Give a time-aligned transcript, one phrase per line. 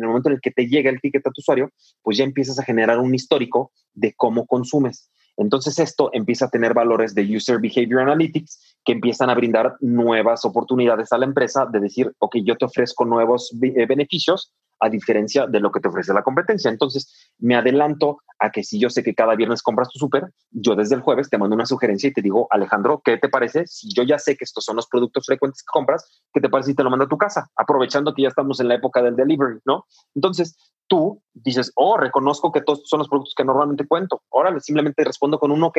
[0.00, 1.70] en el momento en el que te llega el ticket a tu usuario,
[2.02, 5.10] pues ya empiezas a generar un histórico de cómo consumes.
[5.36, 10.44] Entonces esto empieza a tener valores de User Behavior Analytics que empiezan a brindar nuevas
[10.44, 15.46] oportunidades a la empresa de decir, ok, yo te ofrezco nuevos eh, beneficios a diferencia
[15.46, 16.70] de lo que te ofrece la competencia.
[16.70, 20.74] Entonces, me adelanto a que si yo sé que cada viernes compras tu súper, yo
[20.74, 23.66] desde el jueves te mando una sugerencia y te digo, Alejandro, ¿qué te parece?
[23.66, 26.70] Si yo ya sé que estos son los productos frecuentes que compras, ¿qué te parece
[26.70, 27.50] si te lo mando a tu casa?
[27.56, 29.84] Aprovechando que ya estamos en la época del delivery, ¿no?
[30.14, 30.56] Entonces,
[30.88, 34.22] tú dices, oh, reconozco que todos son los productos que normalmente cuento.
[34.32, 35.78] Ahora simplemente respondo con un OK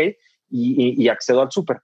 [0.49, 1.79] y, y accedo al súper.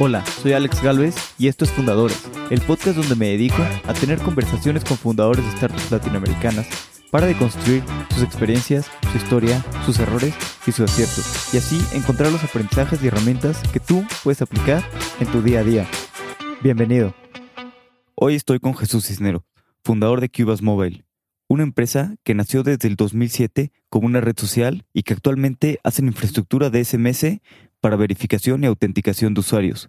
[0.00, 4.20] Hola, soy Alex Galvez y esto es Fundadores, el podcast donde me dedico a tener
[4.20, 6.68] conversaciones con fundadores de startups latinoamericanas
[7.10, 7.82] para deconstruir
[8.14, 10.36] sus experiencias, su historia, sus errores
[10.68, 14.84] y sus aciertos, y así encontrar los aprendizajes y herramientas que tú puedes aplicar
[15.18, 15.88] en tu día a día.
[16.62, 17.12] Bienvenido.
[18.14, 19.44] Hoy estoy con Jesús Cisnero,
[19.82, 21.04] fundador de Cubas Mobile,
[21.48, 26.06] una empresa que nació desde el 2007 como una red social y que actualmente hacen
[26.06, 27.40] infraestructura de SMS
[27.80, 29.88] para verificación y autenticación de usuarios.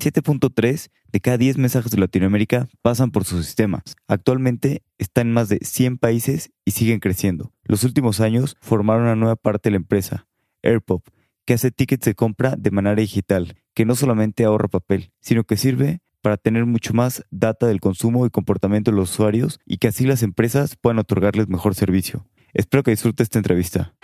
[0.00, 3.82] 7.3 de cada 10 mensajes de Latinoamérica pasan por sus sistemas.
[4.08, 7.52] Actualmente está en más de 100 países y siguen creciendo.
[7.64, 10.26] Los últimos años formaron una nueva parte de la empresa,
[10.62, 11.06] AirPop,
[11.44, 15.56] que hace tickets de compra de manera digital, que no solamente ahorra papel, sino que
[15.56, 19.88] sirve para tener mucho más data del consumo y comportamiento de los usuarios y que
[19.88, 22.26] así las empresas puedan otorgarles mejor servicio.
[22.54, 23.94] Espero que disfrute esta entrevista.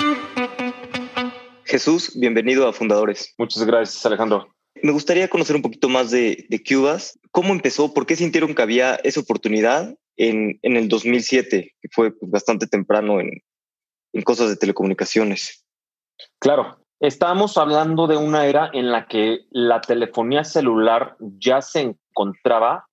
[1.65, 3.35] Jesús, bienvenido a Fundadores.
[3.39, 4.56] Muchas gracias, Alejandro.
[4.83, 7.19] Me gustaría conocer un poquito más de, de Cubas.
[7.31, 7.95] ¿Cómo empezó?
[7.95, 13.21] ¿Por qué sintieron que había esa oportunidad en, en el 2007, que fue bastante temprano
[13.21, 13.31] en,
[14.13, 15.65] en cosas de telecomunicaciones?
[16.39, 22.87] Claro, estábamos hablando de una era en la que la telefonía celular ya se encontraba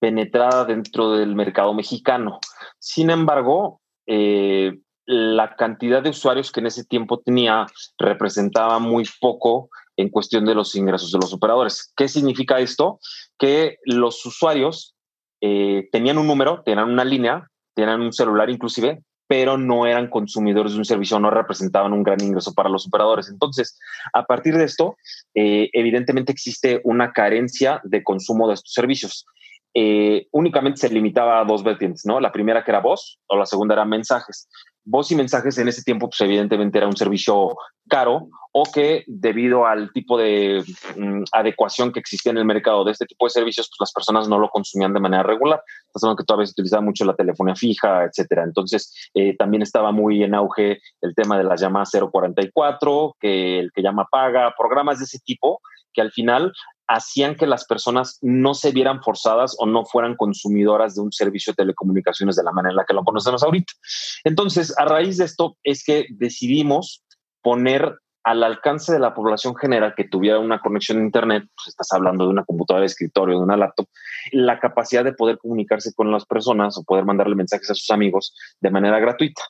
[0.00, 2.40] penetrada dentro del mercado mexicano.
[2.78, 7.66] Sin embargo, eh, la cantidad de usuarios que en ese tiempo tenía
[7.98, 9.68] representaba muy poco
[10.00, 11.92] en cuestión de los ingresos de los operadores.
[11.96, 12.98] ¿Qué significa esto?
[13.38, 14.96] Que los usuarios
[15.40, 20.72] eh, tenían un número, tenían una línea, tenían un celular inclusive, pero no eran consumidores
[20.72, 23.28] de un servicio, no representaban un gran ingreso para los operadores.
[23.28, 23.78] Entonces,
[24.12, 24.96] a partir de esto,
[25.34, 29.26] eh, evidentemente existe una carencia de consumo de estos servicios.
[29.72, 32.18] Eh, únicamente se limitaba a dos vertientes, ¿no?
[32.18, 34.48] La primera que era voz o la segunda era mensajes
[34.84, 37.56] voz y mensajes en ese tiempo, pues evidentemente era un servicio
[37.88, 40.64] caro o que debido al tipo de
[40.96, 44.28] mm, adecuación que existía en el mercado de este tipo de servicios, pues las personas
[44.28, 45.62] no lo consumían de manera regular.
[45.86, 48.42] Entonces, que todavía se utilizaba mucho la telefonía fija, etcétera.
[48.42, 53.70] Entonces, eh, también estaba muy en auge el tema de las llamadas 044, que el
[53.72, 55.60] que llama paga, programas de ese tipo
[55.92, 56.52] que al final
[56.90, 61.52] hacían que las personas no se vieran forzadas o no fueran consumidoras de un servicio
[61.52, 63.72] de telecomunicaciones de la manera en la que lo conocemos ahorita.
[64.24, 67.04] Entonces, a raíz de esto es que decidimos
[67.42, 71.88] poner al alcance de la población general que tuviera una conexión a Internet, pues estás
[71.92, 73.86] hablando de una computadora de escritorio, de una laptop,
[74.32, 78.34] la capacidad de poder comunicarse con las personas o poder mandarle mensajes a sus amigos
[78.60, 79.42] de manera gratuita.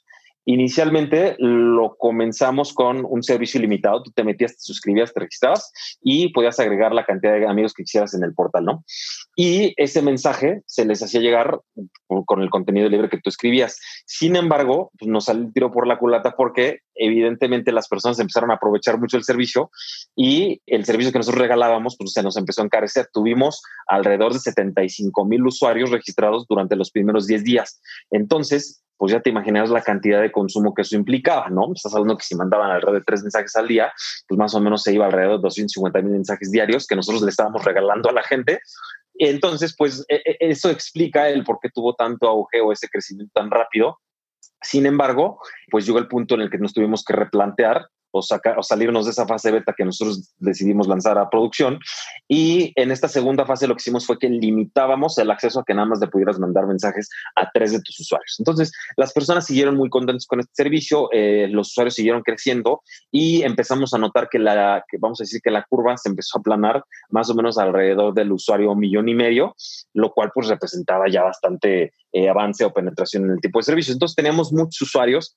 [0.53, 4.03] Inicialmente lo comenzamos con un servicio ilimitado.
[4.03, 5.73] Tú te metías, te suscribías, te registrabas
[6.03, 8.85] y podías agregar la cantidad de amigos que quisieras en el portal, ¿no?
[9.37, 11.61] Y ese mensaje se les hacía llegar
[12.27, 13.79] con el contenido libre que tú escribías.
[14.07, 18.51] Sin embargo, pues nos salió el tiro por la culata porque evidentemente las personas empezaron
[18.51, 19.71] a aprovechar mucho el servicio
[20.15, 23.09] y el servicio que nosotros regalábamos pues se nos empezó a encarecer.
[23.13, 27.81] Tuvimos alrededor de 75 mil usuarios registrados durante los primeros 10 días.
[28.11, 31.73] Entonces, pues ya te imaginas la cantidad de consumo que eso implicaba, ¿no?
[31.75, 33.91] Estás hablando que si mandaban alrededor de tres mensajes al día,
[34.29, 37.31] pues más o menos se iba alrededor de 250 mil mensajes diarios que nosotros le
[37.31, 38.61] estábamos regalando a la gente.
[39.15, 43.33] Entonces, pues e, e, eso explica el por qué tuvo tanto auge o ese crecimiento
[43.35, 43.99] tan rápido.
[44.63, 45.41] Sin embargo,
[45.71, 49.13] pues llegó el punto en el que nos tuvimos que replantear o, o salirnos de
[49.13, 51.79] esa fase beta que nosotros decidimos lanzar a producción.
[52.29, 55.75] Y en esta segunda fase lo que hicimos fue que limitábamos el acceso a que
[55.75, 58.37] nada más le pudieras mandar mensajes a tres de tus usuarios.
[58.39, 63.43] Entonces, las personas siguieron muy contentos con este servicio, eh, los usuarios siguieron creciendo y
[63.43, 66.41] empezamos a notar que la, que vamos a decir que la curva se empezó a
[66.41, 69.55] aplanar más o menos alrededor del usuario millón y medio,
[69.95, 73.93] lo cual pues representaba ya bastante eh, avance o penetración en el tipo de servicio.
[73.93, 75.37] Entonces, teníamos muchos usuarios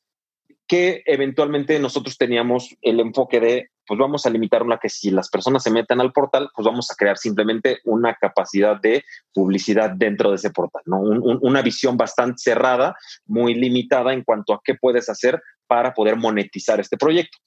[0.68, 5.30] que eventualmente nosotros teníamos el enfoque de, pues vamos a limitar una que si las
[5.30, 10.30] personas se meten al portal, pues vamos a crear simplemente una capacidad de publicidad dentro
[10.30, 11.00] de ese portal, ¿no?
[11.02, 12.96] una visión bastante cerrada,
[13.26, 17.38] muy limitada en cuanto a qué puedes hacer para poder monetizar este proyecto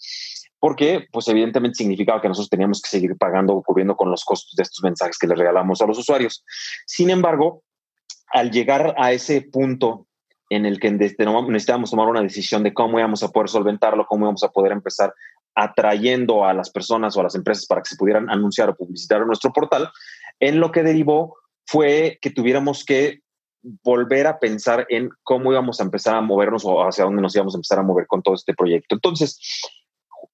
[0.59, 4.55] porque pues evidentemente significaba que nosotros teníamos que seguir pagando o cubriendo con los costos
[4.57, 6.45] de estos mensajes que les regalamos a los usuarios.
[6.87, 7.63] Sin embargo,
[8.33, 10.06] al llegar a ese punto
[10.48, 14.43] en el que necesitábamos tomar una decisión de cómo íbamos a poder solventarlo, cómo íbamos
[14.44, 15.12] a poder empezar
[15.54, 19.22] atrayendo a las personas o a las empresas para que se pudieran anunciar o publicitar
[19.22, 19.90] en nuestro portal,
[20.38, 23.20] en lo que derivó fue que tuviéramos que
[23.82, 27.54] volver a pensar en cómo íbamos a empezar a movernos o hacia dónde nos íbamos
[27.54, 28.94] a empezar a mover con todo este proyecto.
[28.94, 29.40] Entonces,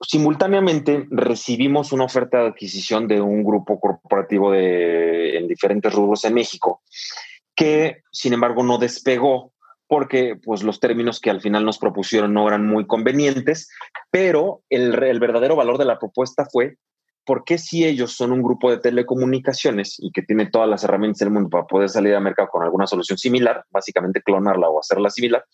[0.07, 6.35] simultáneamente recibimos una oferta de adquisición de un grupo corporativo de, en diferentes rubros en
[6.35, 6.83] México,
[7.55, 9.52] que sin embargo no despegó
[9.93, 13.69] porque pues, los términos que al final nos propusieron no eran muy convenientes,
[14.11, 16.79] pero el, el verdadero valor de la propuesta fue
[17.27, 21.19] ¿por qué si ellos son un grupo de telecomunicaciones y que tiene todas las herramientas
[21.19, 25.11] del mundo para poder salir al mercado con alguna solución similar, básicamente clonarla o hacerla
[25.11, 25.45] similar,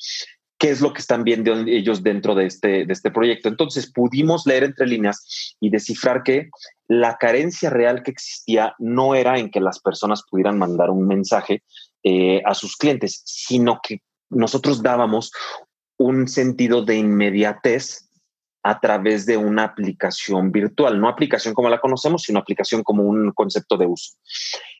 [0.56, 3.48] qué es lo que están viendo ellos dentro de este, de este proyecto?
[3.48, 6.48] Entonces pudimos leer entre líneas y descifrar que
[6.86, 11.64] la carencia real que existía no era en que las personas pudieran mandar un mensaje
[12.04, 14.00] eh, a sus clientes, sino que
[14.30, 15.32] nosotros dábamos
[15.98, 18.08] un sentido de inmediatez
[18.62, 23.32] a través de una aplicación virtual, no aplicación como la conocemos, sino aplicación como un
[23.32, 24.14] concepto de uso.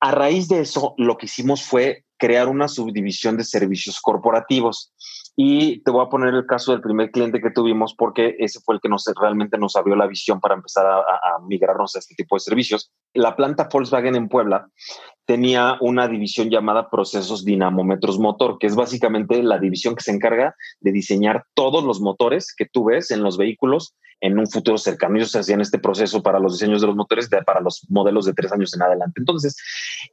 [0.01, 4.93] A raíz de eso, lo que hicimos fue crear una subdivisión de servicios corporativos.
[5.37, 8.75] Y te voy a poner el caso del primer cliente que tuvimos porque ese fue
[8.75, 12.17] el que nos, realmente nos abrió la visión para empezar a, a migrarnos a este
[12.17, 12.91] tipo de servicios.
[13.15, 14.69] La planta Volkswagen en Puebla
[15.27, 20.57] tenía una división llamada procesos dinamómetros motor, que es básicamente la división que se encarga
[20.81, 25.17] de diseñar todos los motores que tú ves en los vehículos en un futuro cercano.
[25.17, 28.53] Ellos hacían este proceso para los diseños de los motores para los modelos de tres
[28.53, 29.21] años en adelante.
[29.21, 29.57] Entonces,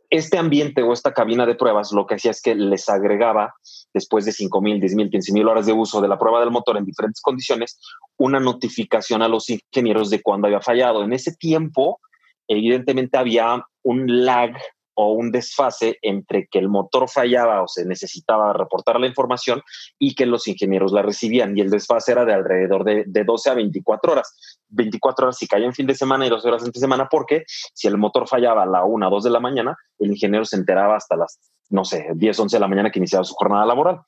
[0.10, 3.56] este ambiente o esta cabina de pruebas lo que hacía es que les agregaba
[3.94, 6.52] después de 5 mil, 10 mil, 15 mil horas de uso de la prueba del
[6.52, 7.80] motor en diferentes condiciones,
[8.18, 11.04] una notificación a los ingenieros de cuándo había fallado.
[11.04, 12.00] En ese tiempo,
[12.48, 14.56] evidentemente había un lag
[14.96, 19.62] o un desfase entre que el motor fallaba o se necesitaba reportar la información
[20.00, 21.56] y que los ingenieros la recibían.
[21.58, 24.64] Y el desfase era de alrededor de, de 12 a 24 horas.
[24.70, 27.88] 24 horas si caía en fin de semana y 12 horas entre semana, porque si
[27.88, 30.96] el motor fallaba a la 1 o 2 de la mañana, el ingeniero se enteraba
[30.96, 31.40] hasta las
[31.70, 34.02] no sé, 10, 11 de la mañana que iniciaba su jornada laboral.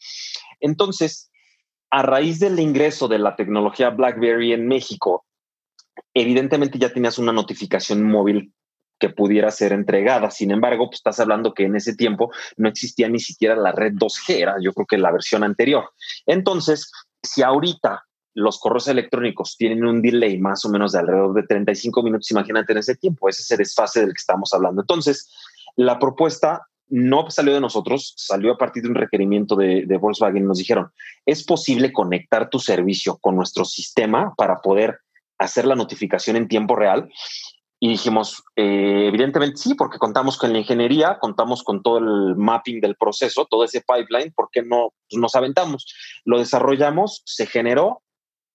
[0.60, 1.32] Entonces,
[1.90, 5.26] a raíz del ingreso de la tecnología BlackBerry en México,
[6.14, 8.54] evidentemente ya tenías una notificación móvil
[9.00, 10.32] que pudiera ser entregada.
[10.32, 13.94] Sin embargo, pues estás hablando que en ese tiempo no existía ni siquiera la red
[13.94, 15.92] 2G, era yo creo que la versión anterior.
[16.26, 21.44] Entonces, si ahorita los correos electrónicos tienen un delay más o menos de alrededor de
[21.44, 24.82] 35 minutos, imagínate en ese tiempo, ese es el desfase del que estamos hablando.
[24.82, 25.32] Entonces,
[25.76, 30.46] la propuesta no salió de nosotros, salió a partir de un requerimiento de, Volkswagen.
[30.46, 30.92] Nos dijeron,
[31.26, 35.00] ¿es posible conectar tu servicio con nuestro sistema para poder
[35.38, 37.10] hacer la notificación en tiempo real?
[37.80, 42.82] Y dijimos, eh, evidentemente sí, porque contamos con la ingeniería, contamos con todo el mapping
[42.82, 45.86] del proceso, todo ese pipeline, ¿por qué no pues nos aventamos?
[46.26, 48.02] Lo desarrollamos, se generó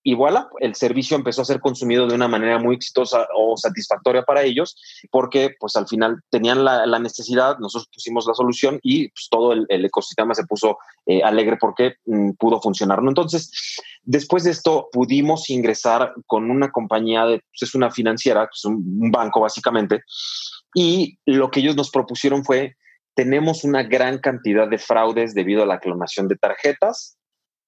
[0.03, 0.17] y
[0.61, 4.77] el servicio empezó a ser consumido de una manera muy exitosa o satisfactoria para ellos,
[5.11, 9.67] porque pues al final tenían la, necesidad, nosotros pusimos la solución y pues, todo el,
[9.85, 13.01] ecosistema se puso eh, alegre porque mm, pudo funcionar.
[13.01, 18.65] Entonces, después de esto pudimos ingresar con una compañía, de, pues, es una financiera, pues,
[18.65, 20.03] un banco básicamente,
[20.75, 22.77] y lo que ellos nos propusieron fue,
[23.15, 27.19] tenemos una gran cantidad de fraudes debido a la clonación de tarjetas,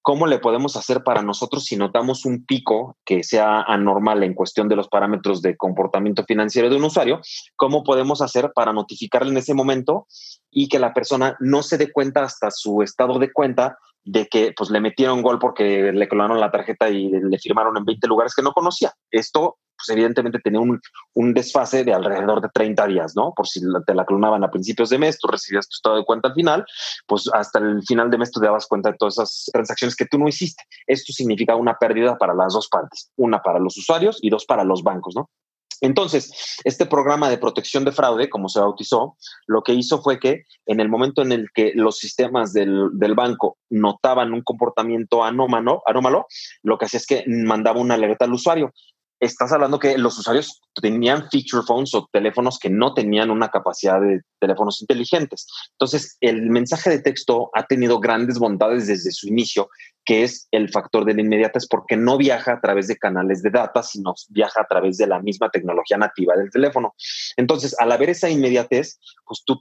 [0.05, 4.69] ¿Cómo le podemos hacer para nosotros si notamos un pico que sea anormal en cuestión
[4.69, 7.21] de los parámetros de comportamiento financiero de un usuario?
[7.55, 10.05] ¿Cómo podemos hacer para notificarle en ese momento
[10.51, 14.53] y que la persona no se dé cuenta hasta su estado de cuenta de que
[14.55, 18.33] pues le metieron gol porque le clonaron la tarjeta y le firmaron en 20 lugares
[18.35, 18.93] que no conocía.
[19.11, 20.79] Esto pues evidentemente tenía un,
[21.15, 23.33] un, desfase de alrededor de 30 días, ¿no?
[23.35, 26.29] Por si te la clonaban a principios de mes, tú recibías tu estado de cuenta
[26.29, 26.65] al final,
[27.07, 30.05] pues hasta el final de mes tú te dabas cuenta de todas esas transacciones que
[30.05, 30.63] tú no hiciste.
[30.87, 34.63] Esto significa una pérdida para las dos partes, una para los usuarios y dos para
[34.63, 35.29] los bancos, ¿no?
[35.81, 39.17] Entonces, este programa de protección de fraude, como se bautizó,
[39.47, 43.57] lo que hizo fue que en el momento en el que los sistemas del, banco
[43.69, 45.81] notaban un comportamiento anómalo,
[46.63, 48.73] lo que hacía es que mandaba una alerta al usuario.
[49.19, 54.01] Estás hablando que los usuarios tenían feature phones o teléfonos que no tenían una capacidad
[54.01, 55.47] de teléfonos inteligentes.
[55.71, 59.69] Entonces, el mensaje de texto ha tenido grandes bondades desde su inicio,
[60.05, 63.49] que es el factor de la inmediatez, porque no viaja a través de canales de
[63.49, 66.93] data, sino viaja a través de la misma tecnología nativa del teléfono.
[67.37, 69.59] Entonces, al haber esa inmediatez, pues tú,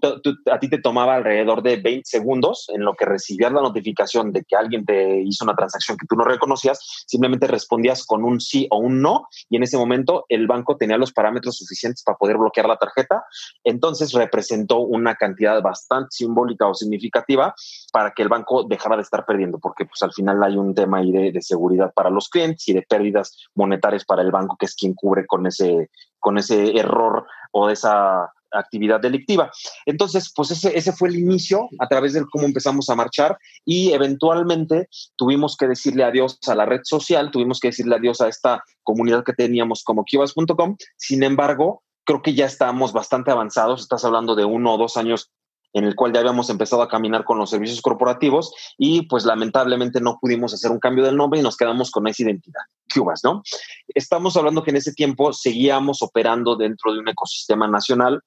[0.53, 4.45] a ti te tomaba alrededor de 20 segundos en lo que recibías la notificación de
[4.45, 8.67] que alguien te hizo una transacción que tú no reconocías, simplemente respondías con un sí
[8.71, 12.37] o un no y en ese momento el banco tenía los parámetros suficientes para poder
[12.37, 13.25] bloquear la tarjeta.
[13.65, 17.55] Entonces representó una cantidad bastante simbólica o significativa
[17.93, 20.99] para que el banco dejara de estar perdiendo, porque pues al final hay un tema
[20.99, 24.67] ahí de, de seguridad para los clientes y de pérdidas monetarias para el banco, que
[24.67, 29.51] es quien cubre con ese, con ese error o esa actividad delictiva.
[29.87, 33.93] Entonces, pues ese, ese fue el inicio a través de cómo empezamos a marchar y
[33.93, 38.63] eventualmente tuvimos que decirle adiós a la red social, tuvimos que decirle adiós a esta
[38.83, 40.77] comunidad que teníamos como kibas.com.
[40.97, 43.83] Sin embargo, creo que ya estamos bastante avanzados.
[43.83, 45.31] Estás hablando de uno o dos años
[45.75, 50.01] en el cual ya habíamos empezado a caminar con los servicios corporativos y pues lamentablemente
[50.01, 52.63] no pudimos hacer un cambio del nombre y nos quedamos con esa identidad,
[52.95, 53.43] Cubas, ¿no?
[53.89, 58.23] Estamos hablando que en ese tiempo seguíamos operando dentro de un ecosistema nacional,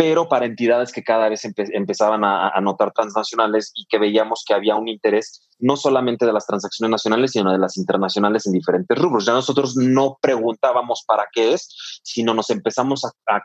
[0.00, 4.74] pero para entidades que cada vez empezaban a, notar transnacionales y que veíamos que había
[4.74, 9.26] un interés no solamente de las transacciones nacionales, sino de las internacionales en diferentes rubros.
[9.26, 13.42] Ya nosotros no preguntábamos para qué es, sino nos empezamos a,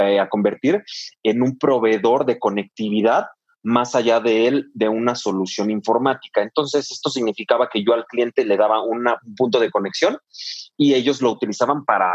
[0.00, 0.82] eh, a convertir
[1.22, 3.26] en un proveedor de conectividad
[3.62, 6.42] más allá de él de una solución informática.
[6.42, 9.04] Entonces, esto significaba que yo al cliente le daba un
[9.36, 10.18] punto de conexión
[10.76, 12.08] y ellos lo utilizaban para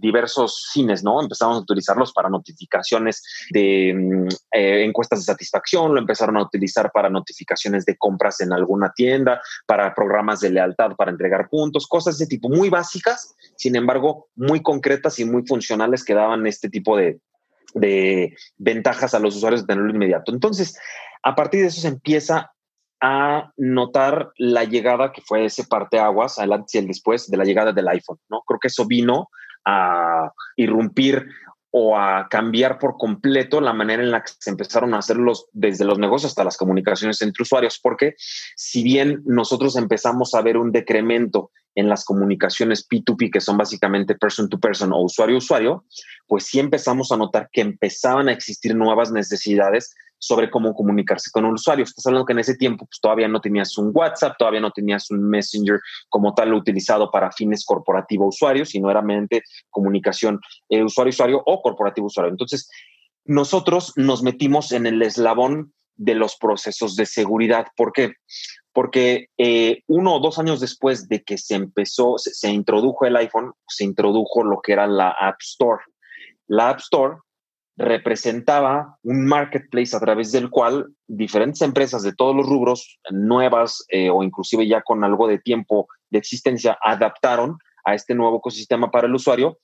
[0.00, 1.22] diversos fines, ¿no?
[1.22, 6.92] Empezamos a utilizarlos para notificaciones de mm, eh, encuestas de satisfacción, lo empezaron a utilizar
[6.92, 12.18] para notificaciones de compras en alguna tienda, para programas de lealtad, para entregar puntos, cosas
[12.18, 16.96] de tipo muy básicas, sin embargo, muy concretas y muy funcionales que daban este tipo
[16.96, 17.20] de,
[17.74, 20.32] de ventajas a los usuarios de tenerlo inmediato.
[20.32, 20.78] Entonces,
[21.22, 22.52] a partir de eso se empieza
[23.00, 27.44] a notar la llegada que fue ese parteaguas, el antes y el después de la
[27.44, 28.42] llegada del iPhone, ¿no?
[28.46, 29.28] Creo que eso vino
[29.64, 31.26] a irrumpir
[31.72, 35.46] o a cambiar por completo la manera en la que se empezaron a hacer los,
[35.52, 38.14] desde los negocios hasta las comunicaciones entre usuarios, porque
[38.56, 44.16] si bien nosotros empezamos a ver un decremento en las comunicaciones P2P, que son básicamente
[44.16, 45.84] person to person o usuario a usuario,
[46.26, 51.44] pues sí empezamos a notar que empezaban a existir nuevas necesidades sobre cómo comunicarse con
[51.44, 51.84] un usuario.
[51.84, 55.10] Estás hablando que en ese tiempo pues, todavía no tenías un WhatsApp, todavía no tenías
[55.10, 61.62] un Messenger como tal utilizado para fines corporativo-usuario, sino era meramente comunicación eh, usuario-usuario o
[61.62, 62.30] corporativo-usuario.
[62.30, 62.70] Entonces,
[63.24, 67.66] nosotros nos metimos en el eslabón de los procesos de seguridad.
[67.76, 68.14] ¿Por qué?
[68.72, 73.52] Porque eh, uno o dos años después de que se empezó, se, introdujo el iPhone,
[73.68, 75.82] se introdujo lo que era la App Store.
[76.46, 77.16] La App Store
[77.76, 84.10] representaba un marketplace a través del cual diferentes empresas de todos los rubros, nuevas eh,
[84.10, 89.06] o inclusive ya con algo de tiempo de existencia, adaptaron a este nuevo ecosistema para
[89.06, 89.58] el usuario,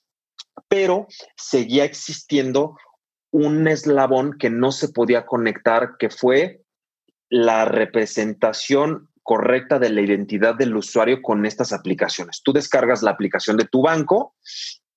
[0.69, 2.77] pero seguía existiendo
[3.31, 6.63] un eslabón que no se podía conectar, que fue
[7.29, 12.43] la representación correcta de la identidad del usuario con estas aplicaciones.
[12.43, 14.35] Tú descargas la aplicación de tu banco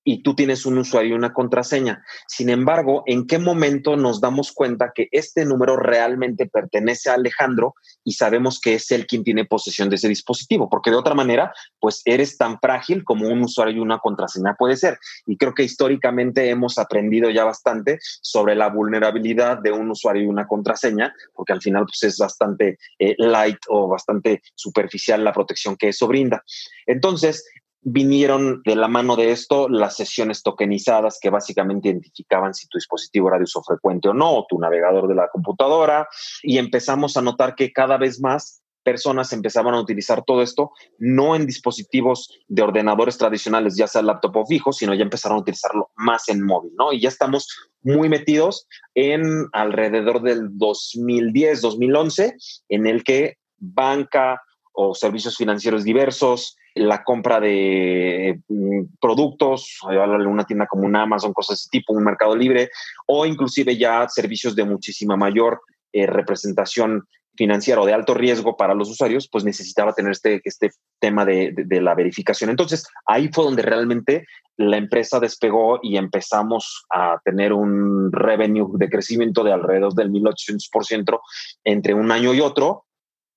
[0.09, 2.03] y tú tienes un usuario y una contraseña.
[2.27, 7.75] Sin embargo, ¿en qué momento nos damos cuenta que este número realmente pertenece a Alejandro
[8.03, 10.67] y sabemos que es él quien tiene posesión de ese dispositivo?
[10.67, 14.77] Porque de otra manera, pues eres tan frágil como un usuario y una contraseña puede
[14.77, 14.97] ser.
[15.27, 20.27] Y creo que históricamente hemos aprendido ya bastante sobre la vulnerabilidad de un usuario y
[20.27, 25.77] una contraseña, porque al final pues es bastante eh, light o bastante superficial la protección
[25.77, 26.43] que eso brinda.
[26.87, 27.45] Entonces,
[27.81, 33.29] vinieron de la mano de esto las sesiones tokenizadas que básicamente identificaban si tu dispositivo
[33.29, 36.07] era de uso frecuente o no, tu navegador de la computadora,
[36.43, 41.35] y empezamos a notar que cada vez más personas empezaban a utilizar todo esto, no
[41.35, 45.89] en dispositivos de ordenadores tradicionales, ya sea laptop o fijo, sino ya empezaron a utilizarlo
[45.95, 46.91] más en móvil, ¿no?
[46.91, 47.47] Y ya estamos
[47.81, 52.35] muy metidos en alrededor del 2010, 2011,
[52.69, 60.67] en el que banca o servicios financieros diversos, la compra de mm, productos, una tienda
[60.67, 62.69] como una Amazon, cosas de ese tipo, un mercado libre,
[63.05, 67.03] o inclusive ya servicios de muchísima mayor eh, representación
[67.35, 71.53] financiera o de alto riesgo para los usuarios, pues necesitaba tener este, este tema de,
[71.69, 72.49] la verificación.
[72.49, 74.25] Entonces, ahí fue donde realmente
[74.57, 81.19] la empresa despegó y empezamos a tener un revenue de crecimiento de alrededor del 1800%
[81.63, 82.85] entre un año y otro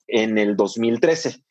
[0.08, 1.44] en el 2013.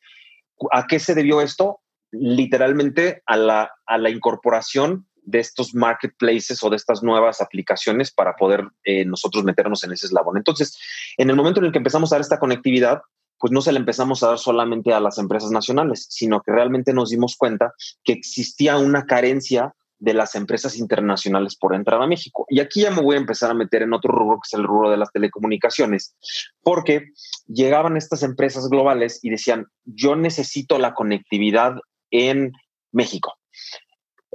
[0.71, 1.79] ¿A qué se debió esto?
[2.11, 8.35] Literalmente a la, a la incorporación de estos marketplaces o de estas nuevas aplicaciones para
[8.35, 10.37] poder eh, nosotros meternos en ese eslabón.
[10.37, 10.77] Entonces,
[11.17, 13.01] en el momento en el que empezamos a dar esta conectividad,
[13.39, 16.93] pues no se la empezamos a dar solamente a las empresas nacionales, sino que realmente
[16.93, 22.45] nos dimos cuenta que existía una carencia de las empresas internacionales por entrar a México.
[22.49, 24.65] Y aquí ya me voy a empezar a meter en otro rubro, que es el
[24.65, 26.15] rubro de las telecomunicaciones,
[26.63, 27.05] porque
[27.47, 31.75] llegaban estas empresas globales y decían, yo necesito la conectividad
[32.11, 32.53] en
[32.91, 33.37] México.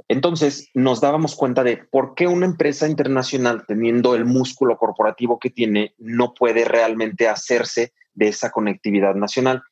[0.09, 5.49] Entonces nos dábamos cuenta de por qué una empresa internacional, teniendo el músculo corporativo que
[5.49, 9.63] tiene, no puede realmente hacerse de esa conectividad nacional.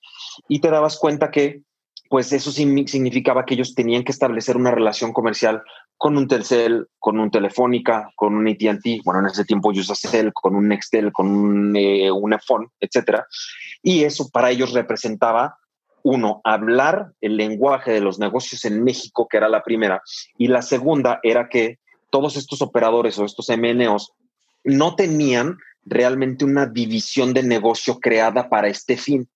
[0.47, 1.62] Y te dabas cuenta que
[2.09, 5.63] pues eso significaba que ellos tenían que establecer una relación comercial
[5.97, 10.55] con un Telcel, con un Telefónica, con un AT&T, bueno, en ese tiempo Usacell, con
[10.55, 13.25] un Nextel, con un, eh, un iPhone, etcétera.
[13.81, 15.57] Y eso para ellos representaba
[16.05, 20.03] uno, hablar el lenguaje de los negocios en México, que era la primera,
[20.38, 21.79] y la segunda era que
[22.12, 24.13] todos estos operadores o estos MNOs
[24.63, 29.27] no tenían realmente una división de negocio creada para este fin.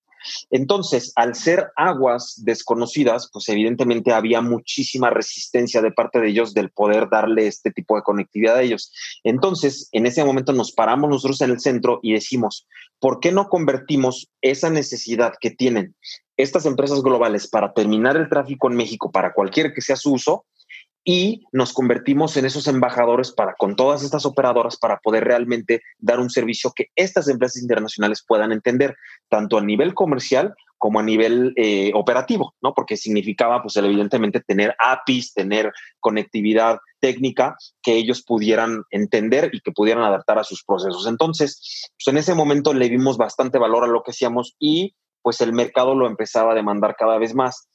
[0.50, 6.70] Entonces, al ser aguas desconocidas, pues evidentemente había muchísima resistencia de parte de ellos del
[6.70, 8.92] poder darle este tipo de conectividad a ellos.
[9.24, 12.66] Entonces, en ese momento nos paramos nosotros en el centro y decimos,
[12.98, 15.94] ¿por qué no convertimos esa necesidad que tienen
[16.36, 20.46] estas empresas globales para terminar el tráfico en México para cualquier que sea su uso
[21.04, 26.20] y nos convertimos en esos embajadores para con todas estas operadoras para poder realmente dar
[26.20, 28.96] un servicio que estas empresas internacionales puedan entender,
[29.28, 32.72] tanto a nivel comercial como a nivel eh, operativo, ¿no?
[32.72, 39.72] Porque significaba, pues, evidentemente, tener APIs, tener conectividad técnica que ellos pudieran entender y que
[39.72, 41.06] pudieran adaptar a sus procesos.
[41.06, 45.42] Entonces, pues, en ese momento le dimos bastante valor a lo que hacíamos y, pues,
[45.42, 47.68] el mercado lo empezaba a demandar cada vez más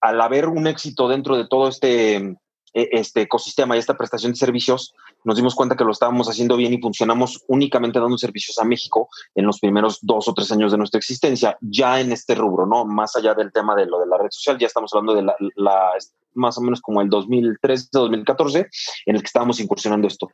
[0.00, 2.36] al haber un éxito dentro de todo este,
[2.72, 6.72] este ecosistema y esta prestación de servicios, nos dimos cuenta que lo estábamos haciendo bien
[6.72, 10.78] y funcionamos únicamente dando servicios a México en los primeros dos o tres años de
[10.78, 12.84] nuestra existencia, ya en este rubro, ¿no?
[12.84, 15.22] Más allá del tema de lo de la red social, ya estamos hablando de
[15.56, 15.90] la,
[16.34, 18.68] más o menos como el 2013, 2014,
[19.06, 20.30] en el que estábamos incursionando esto.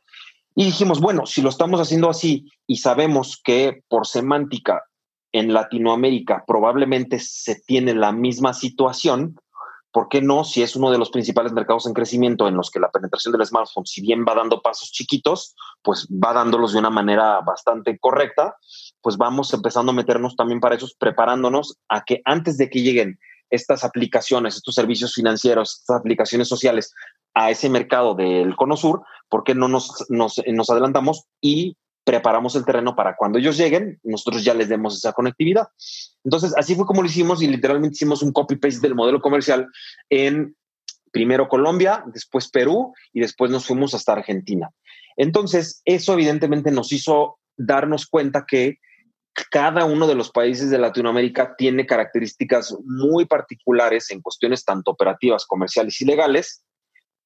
[0.55, 4.83] Y dijimos, bueno, si lo estamos haciendo así y sabemos que por semántica
[5.31, 9.39] en Latinoamérica probablemente se tiene la misma situación,
[9.91, 10.43] ¿por qué no?
[10.43, 13.45] Si es uno de los principales mercados en crecimiento en los que la penetración del
[13.45, 18.55] smartphone, si bien va dando pasos chiquitos, pues va dándolos de una manera bastante correcta,
[19.01, 23.19] pues vamos empezando a meternos también para eso, preparándonos a que antes de que lleguen
[23.49, 26.93] estas aplicaciones, estos servicios financieros, estas aplicaciones sociales
[27.33, 31.77] a ese mercado del Cono Sur, ¿por qué no nos, nos, nos adelantamos y
[32.09, 35.67] preparamos el terreno para cuando ellos lleguen, nosotros ya les demos esa conectividad.
[36.23, 39.67] Entonces, así fue como lo hicimos y literalmente hicimos un copy-paste del modelo comercial
[40.09, 40.55] en
[41.11, 44.71] primero Colombia, después Perú y después nos fuimos hasta Argentina.
[45.17, 48.79] Entonces, eso evidentemente nos hizo darnos cuenta que
[49.51, 55.45] cada uno de los países de Latinoamérica tiene características muy particulares en cuestiones tanto operativas,
[55.45, 56.63] comerciales y legales,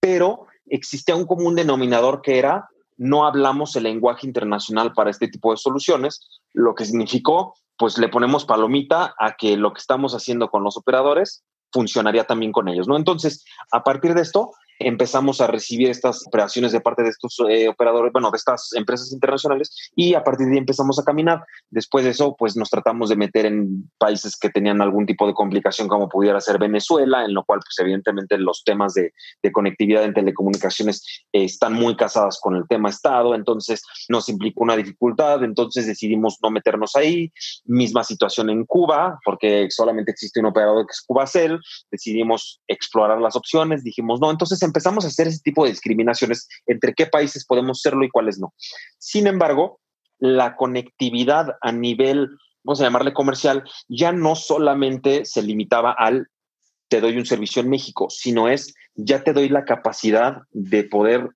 [0.01, 2.67] pero existía un común denominador que era
[2.97, 8.10] no hablamos el lenguaje internacional para este tipo de soluciones, lo que significó, pues le
[8.10, 12.88] ponemos palomita a que lo que estamos haciendo con los operadores funcionaría también con ellos,
[12.88, 12.95] ¿no?
[12.95, 17.69] Entonces, a partir de esto, empezamos a recibir estas operaciones de parte de estos eh,
[17.69, 21.43] operadores, bueno, de estas empresas internacionales y a partir de ahí empezamos a caminar.
[21.69, 25.33] Después de eso, pues nos tratamos de meter en países que tenían algún tipo de
[25.33, 29.12] complicación como pudiera ser Venezuela, en lo cual pues evidentemente los temas de,
[29.51, 34.75] conectividad en telecomunicaciones eh, están muy casadas con el tema Estado, entonces nos implicó una
[34.75, 37.31] dificultad, entonces decidimos no meternos ahí.
[37.65, 41.59] Misma situación en Cuba, porque solamente existe un operador que es Cubacel,
[41.91, 46.93] decidimos explorar las opciones, dijimos no, entonces empezamos a hacer ese tipo de discriminaciones entre
[46.93, 48.54] qué países podemos serlo y cuáles no.
[48.97, 49.80] Sin embargo,
[50.19, 52.30] la conectividad a nivel,
[52.63, 56.28] vamos a llamarle comercial, ya no solamente se limitaba al
[56.88, 61.30] te doy un servicio en México, sino es ya te doy la capacidad de poder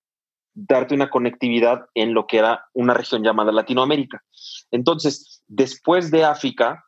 [0.54, 4.24] darte una conectividad en lo que era una región llamada Latinoamérica.
[4.72, 6.84] Entonces, después de África,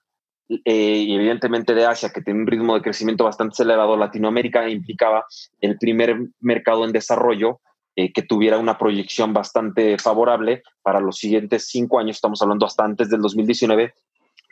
[0.49, 5.25] eh, y evidentemente de Asia, que tiene un ritmo de crecimiento bastante acelerado, Latinoamérica implicaba
[5.62, 7.62] el primer mercado en desarrollo
[7.95, 12.83] eh, que tuviera una proyección bastante favorable para los siguientes cinco años, estamos hablando hasta
[12.83, 13.93] antes del 2019,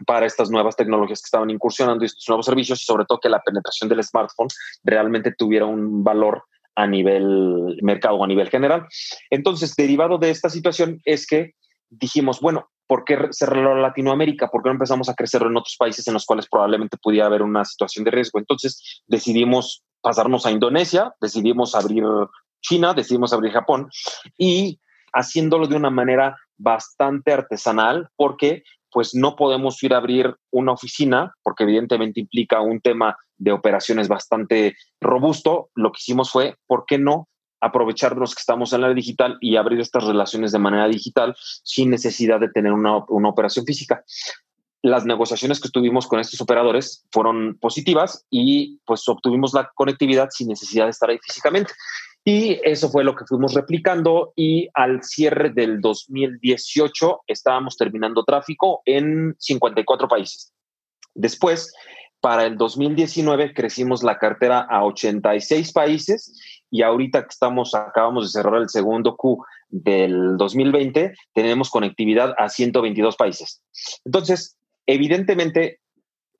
[0.06, 3.30] para estas nuevas tecnologías que estaban incursionando y estos nuevos servicios y sobre todo que
[3.30, 4.50] la penetración del smartphone
[4.84, 6.44] realmente tuviera un valor
[6.76, 8.86] a nivel mercado, a nivel general.
[9.32, 11.56] Entonces, derivado de esta situación es que
[11.90, 14.48] dijimos, bueno, ¿por qué cerrarlo a Latinoamérica?
[14.50, 17.42] ¿Por qué no empezamos a crecerlo en otros países en los cuales probablemente pudiera haber
[17.42, 18.40] una situación de riesgo?
[18.40, 22.04] Entonces decidimos pasarnos a Indonesia, decidimos abrir
[22.62, 23.90] China, decidimos abrir Japón
[24.38, 24.80] y
[25.14, 31.34] haciéndolo de una manera bastante artesanal porque pues no podemos ir a abrir una oficina
[31.44, 35.70] porque evidentemente implica un tema de operaciones bastante robusto.
[35.76, 37.28] Lo que hicimos fue, ¿por qué no
[37.62, 41.90] aprovechar los que estamos en la digital y abrir estas relaciones de manera digital sin
[41.90, 44.04] necesidad de tener una, una operación física.
[44.84, 50.48] Las negociaciones que tuvimos con estos operadores fueron positivas y pues obtuvimos la conectividad sin
[50.48, 51.74] necesidad de estar ahí físicamente.
[52.24, 58.82] Y eso fue lo que fuimos replicando y al cierre del 2018 estábamos terminando tráfico
[58.86, 60.54] en 54 países.
[61.16, 61.74] Después,
[62.20, 66.38] para el 2019 crecimos la cartera a 86 países
[66.70, 72.50] y ahorita que estamos, acabamos de cerrar el segundo Q del 2020, tenemos conectividad a
[72.50, 73.62] 122 países.
[74.06, 75.80] Entonces, evidentemente,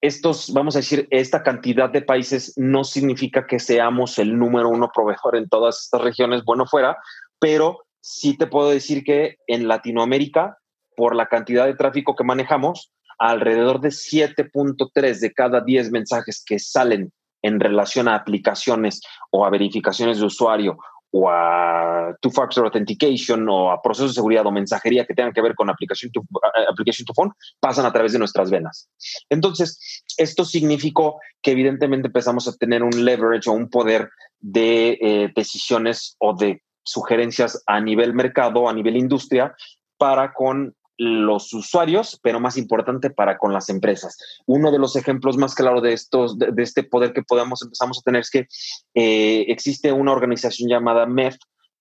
[0.02, 4.90] estos, vamos a decir, esta cantidad de países no significa que seamos el número uno
[4.94, 6.98] proveedor en todas estas regiones, bueno fuera,
[7.40, 10.58] pero sí te puedo decir que en Latinoamérica,
[10.96, 16.60] por la cantidad de tráfico que manejamos, alrededor de 7.3 de cada 10 mensajes que
[16.60, 17.12] salen
[17.48, 20.78] en relación a aplicaciones o a verificaciones de usuario
[21.12, 25.56] o a two-factor authentication o a procesos de seguridad o mensajería que tengan que ver
[25.56, 26.22] con aplicación to,
[26.70, 28.90] application to phone pasan a través de nuestras venas.
[29.30, 35.32] Entonces, esto significó que evidentemente empezamos a tener un leverage o un poder de eh,
[35.36, 39.56] decisiones o de sugerencias a nivel mercado, a nivel industria,
[39.98, 44.18] para con los usuarios, pero más importante para con las empresas.
[44.46, 48.02] Uno de los ejemplos más claros de estos, de, este poder que podemos empezamos a
[48.02, 48.48] tener es que
[48.96, 51.38] eh, existe una organización llamada MEF,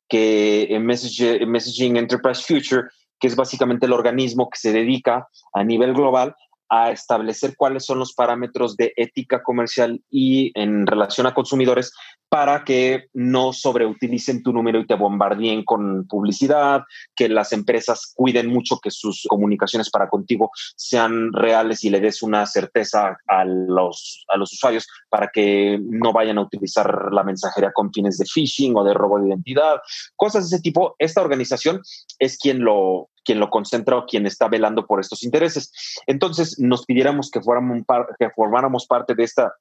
[0.08, 5.94] que en Messaging Enterprise Future, que es básicamente el organismo que se dedica a nivel
[5.94, 6.36] global
[6.68, 11.92] a establecer cuáles son los parámetros de ética comercial y en relación a consumidores
[12.28, 16.82] para que no sobreutilicen tu número y te bombardeen con publicidad,
[17.14, 22.22] que las empresas cuiden mucho que sus comunicaciones para contigo sean reales y le des
[22.22, 27.72] una certeza a los, a los usuarios para que no vayan a utilizar la mensajería
[27.72, 29.76] con fines de phishing o de robo de identidad,
[30.16, 30.96] cosas de ese tipo.
[30.98, 31.80] Esta organización
[32.18, 35.72] es quien lo, quien lo concentra o quien está velando por estos intereses.
[36.06, 37.82] Entonces, nos pidiéramos que, fuéramos,
[38.18, 39.52] que formáramos parte de esta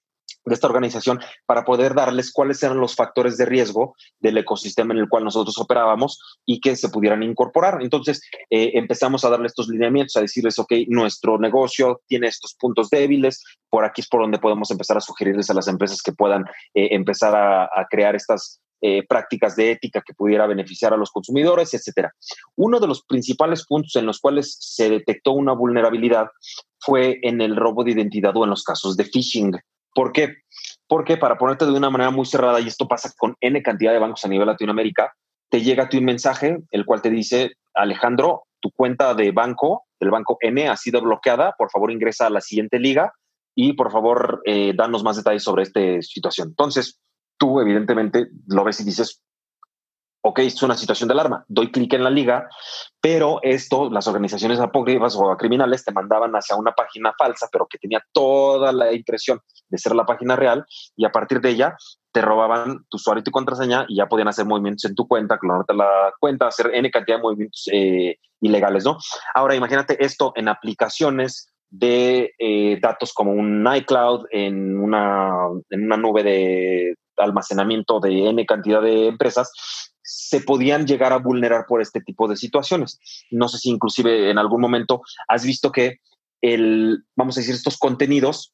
[0.45, 4.99] de esta organización para poder darles cuáles eran los factores de riesgo del ecosistema en
[4.99, 7.79] el cual nosotros operábamos y que se pudieran incorporar.
[7.81, 12.89] Entonces eh, empezamos a darle estos lineamientos, a decirles, ok, nuestro negocio tiene estos puntos
[12.89, 16.43] débiles, por aquí es por donde podemos empezar a sugerirles a las empresas que puedan
[16.73, 21.73] eh, empezar a crear estas eh, prácticas de ética que pudiera beneficiar a los consumidores,
[21.73, 22.13] etcétera.
[22.55, 26.27] Uno de los principales puntos en los cuales se detectó una vulnerabilidad
[26.77, 29.57] fue en el robo de identidad o en los casos de phishing.
[29.95, 30.35] ¿Por qué?
[30.87, 33.97] Porque para ponerte de una manera muy cerrada, y esto pasa con N cantidad de
[33.97, 35.15] bancos a nivel Latinoamérica,
[35.49, 39.85] te llega a ti un mensaje, el cual te dice, Alejandro, tu cuenta de banco,
[39.99, 43.13] del banco N, ha sido bloqueada, por favor ingresa a la siguiente liga
[43.55, 46.49] y por favor eh, danos más detalles sobre esta situación.
[46.49, 46.99] Entonces,
[47.37, 49.21] tú evidentemente lo ves y dices,
[50.27, 52.49] ok, es una situación de alarma, doy clic en la liga,
[52.99, 57.77] pero esto, las organizaciones apócrifas o criminales te mandaban hacia una página falsa, pero que
[57.77, 61.77] tenía toda la impresión de ser la página real y a partir de ella
[62.11, 65.37] te robaban tu usuario y tu contraseña y ya podían hacer movimientos en tu cuenta,
[65.37, 68.97] clonarte la cuenta, hacer N cantidad de movimientos eh, ilegales, ¿no?
[69.35, 75.33] Ahora imagínate esto en aplicaciones de eh, datos como un iCloud en una,
[75.69, 79.51] en una nube de almacenamiento de N cantidad de empresas,
[80.01, 82.99] se podían llegar a vulnerar por este tipo de situaciones.
[83.31, 85.99] No sé si inclusive en algún momento has visto que
[86.41, 88.53] el, vamos a decir, estos contenidos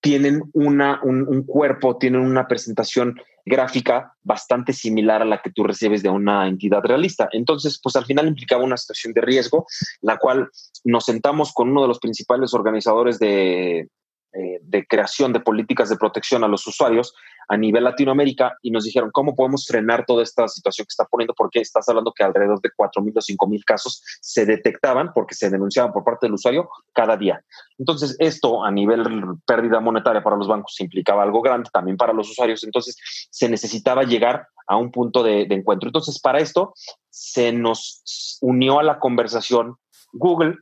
[0.00, 6.02] tienen una, un, cuerpo, tienen una presentación gráfica bastante similar a la que tú recibes
[6.02, 7.28] de una entidad realista.
[7.32, 9.66] Entonces, pues al final implicaba una situación de riesgo,
[10.00, 10.48] la cual
[10.84, 13.88] nos sentamos con uno de los principales organizadores de,
[14.32, 17.12] eh, de creación de políticas de protección a los usuarios
[17.50, 21.34] a nivel Latinoamérica y nos dijeron cómo podemos frenar toda esta situación que está poniendo,
[21.34, 25.92] porque estás hablando que alrededor de 4.000 o 5.000 casos se detectaban porque se denunciaban
[25.92, 27.44] por parte del usuario cada día.
[27.76, 29.04] Entonces, esto a nivel
[29.44, 32.62] pérdida monetaria para los bancos implicaba algo grande también para los usuarios.
[32.62, 32.96] Entonces,
[33.30, 35.88] se necesitaba llegar a un punto de, de encuentro.
[35.88, 36.72] Entonces, para esto
[37.08, 39.74] se nos unió a la conversación
[40.12, 40.56] Google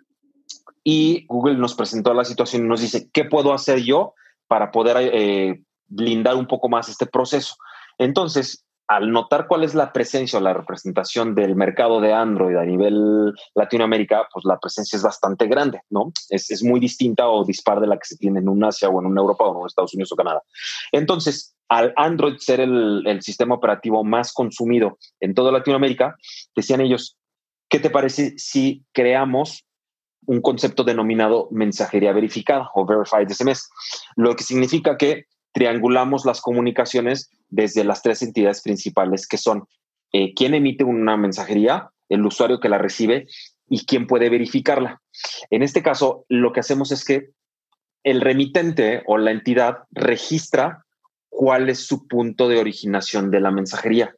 [0.84, 4.14] y Google nos presentó la situación y nos dice, ¿qué puedo hacer yo
[4.46, 7.56] para poder eh, blindar un poco más este proceso?
[7.98, 12.64] Entonces, al notar cuál es la presencia o la representación del mercado de Android a
[12.64, 16.10] nivel Latinoamérica, pues la presencia es bastante grande, ¿no?
[16.30, 18.98] Es, es muy distinta o dispar de la que se tiene en un Asia o
[19.00, 20.42] en una Europa o en Estados Unidos o Canadá.
[20.90, 26.16] Entonces, al Android ser el, el sistema operativo más consumido en toda Latinoamérica,
[26.56, 27.18] decían ellos,
[27.68, 29.66] ¿qué te parece si creamos
[30.26, 33.70] un concepto denominado mensajería verificada o verified SMS,
[34.16, 39.64] lo que significa que triangulamos las comunicaciones desde las tres entidades principales que son
[40.12, 43.26] eh, quién emite una mensajería, el usuario que la recibe
[43.68, 45.02] y quién puede verificarla.
[45.50, 47.30] En este caso, lo que hacemos es que
[48.04, 50.84] el remitente o la entidad registra
[51.28, 54.14] cuál es su punto de originación de la mensajería.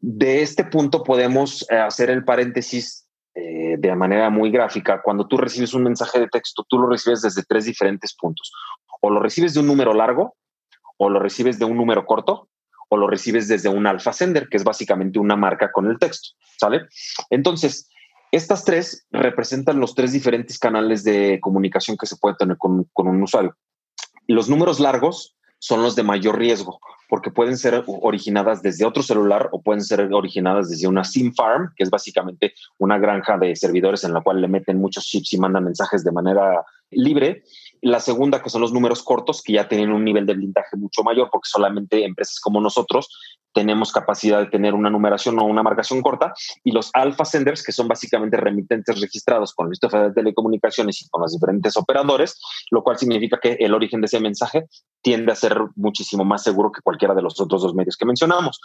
[0.00, 5.02] De este punto podemos eh, hacer el paréntesis eh, de manera muy gráfica.
[5.02, 8.52] Cuando tú recibes un mensaje de texto, tú lo recibes desde tres diferentes puntos.
[9.00, 10.36] O lo recibes de un número largo,
[10.98, 12.48] o lo recibes de un número corto,
[12.88, 16.30] o lo recibes desde un alpha sender, que es básicamente una marca con el texto,
[16.58, 16.86] ¿sale?
[17.30, 17.88] Entonces,
[18.32, 23.08] estas tres representan los tres diferentes canales de comunicación que se puede tener con, con
[23.08, 23.56] un usuario.
[24.26, 29.48] Los números largos son los de mayor riesgo, porque pueden ser originadas desde otro celular
[29.52, 34.02] o pueden ser originadas desde una SIM farm, que es básicamente una granja de servidores
[34.04, 37.42] en la cual le meten muchos chips y mandan mensajes de manera libre.
[37.82, 41.02] La segunda, que son los números cortos, que ya tienen un nivel de blindaje mucho
[41.02, 43.08] mayor, porque solamente empresas como nosotros
[43.52, 46.32] tenemos capacidad de tener una numeración o una marcación corta.
[46.62, 51.08] Y los alpha senders, que son básicamente remitentes registrados con el Instituto de Telecomunicaciones y
[51.08, 52.38] con los diferentes operadores,
[52.70, 54.66] lo cual significa que el origen de ese mensaje
[55.02, 58.60] tiende a ser muchísimo más seguro que cualquiera de los otros dos medios que mencionamos.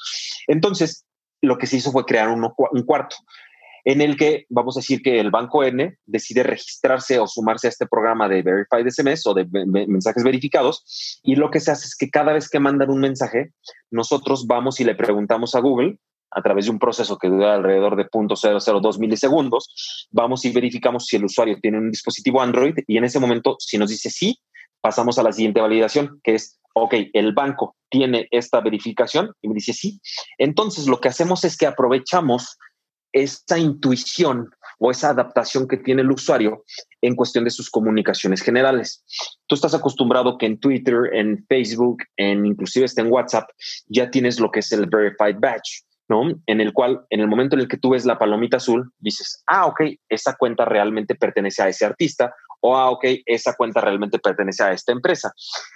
[0.48, 1.06] Entonces,
[1.42, 3.16] lo que se hizo fue crear un cuarto
[3.86, 7.70] en el que vamos a decir que el banco N decide registrarse o sumarse a
[7.70, 9.46] este programa de Verified SMS o de
[9.88, 11.22] mensajes verificados.
[11.24, 13.54] Y lo que se hace es que cada vez que mandan un mensaje,
[13.92, 16.00] nosotros vamos y le preguntamos a Google
[16.32, 21.16] a través de un proceso que dura alrededor de 0.002 milisegundos, vamos y verificamos si
[21.16, 24.38] el usuario tiene un dispositivo Android y en ese momento, si nos dice sí,
[24.82, 29.54] pasamos a la siguiente validación, que es, ok, el banco tiene esta verificación y me
[29.54, 30.02] dice sí.
[30.38, 32.58] Entonces, lo que hacemos es que aprovechamos
[33.16, 36.66] esa intuición o esa adaptación que tiene el usuario
[37.02, 39.04] en cuestión de sus comunicaciones generales.
[39.48, 43.50] Tú estás acostumbrado que en Twitter, en Facebook, en inclusive en WhatsApp,
[43.88, 46.30] ya tienes lo que es el verified badge, ¿no?
[46.46, 49.42] En el cual, en el momento en el que tú ves la palomita azul, dices,
[49.48, 54.20] ah, ok, esa cuenta realmente pertenece a ese artista o, ah, ok, esa cuenta realmente
[54.20, 55.32] pertenece a esta empresa.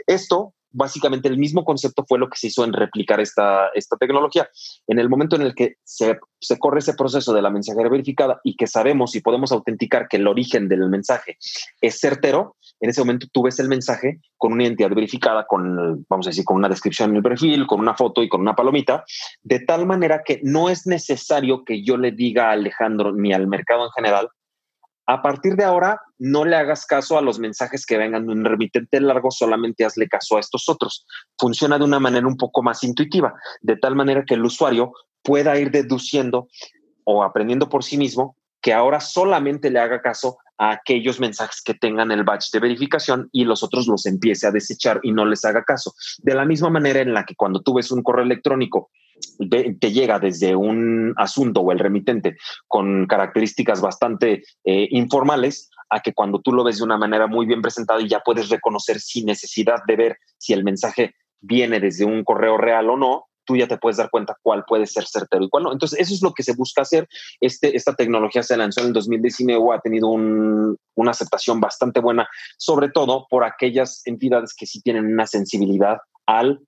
[0.08, 4.50] Esto básicamente el mismo concepto fue lo que se hizo en replicar esta, esta tecnología.
[4.88, 8.40] En el momento en el que se, se, corre ese proceso de la mensajería verificada
[8.44, 11.38] y que sabemos y podemos autenticar que el origen del mensaje
[11.82, 16.28] es certero, en ese momento tú ves el mensaje con una identidad verificada, con, vamos
[16.28, 19.04] a decir, con una descripción en el perfil, con una foto y con una palomita,
[19.42, 23.48] de tal manera que no es necesario que yo le diga a Alejandro ni al
[23.48, 24.30] mercado en general
[25.10, 28.46] a partir de ahora, no le hagas caso a los mensajes que vengan de un
[28.46, 31.08] remitente largo, solamente hazle caso a estos otros.
[31.36, 34.92] Funciona de una manera un poco más intuitiva, de tal manera que el usuario
[35.24, 36.48] pueda ir deduciendo
[37.06, 41.74] o aprendiendo por sí mismo que ahora solamente le haga caso a aquellos mensajes que
[41.74, 45.44] tengan el batch de verificación y los otros los empiece a desechar y no les
[45.44, 45.96] haga caso.
[46.20, 48.92] De la misma manera en la que cuando tú ves un correo electrónico
[49.50, 56.14] te llega desde un asunto o el remitente con características bastante eh, informales a que
[56.14, 59.26] cuando tú lo ves de una manera muy bien presentada y ya puedes reconocer sin
[59.26, 63.68] necesidad de ver si el mensaje viene desde un correo real o no, tú ya
[63.68, 65.72] te puedes dar cuenta cuál puede ser certero y cuál no.
[65.72, 67.08] Entonces, eso es lo que se busca hacer.
[67.42, 72.90] Este, esta tecnología se lanzó en el 2019, ha tenido una aceptación bastante buena, sobre
[72.90, 76.60] todo por aquellas entidades que sí tienen una sensibilidad al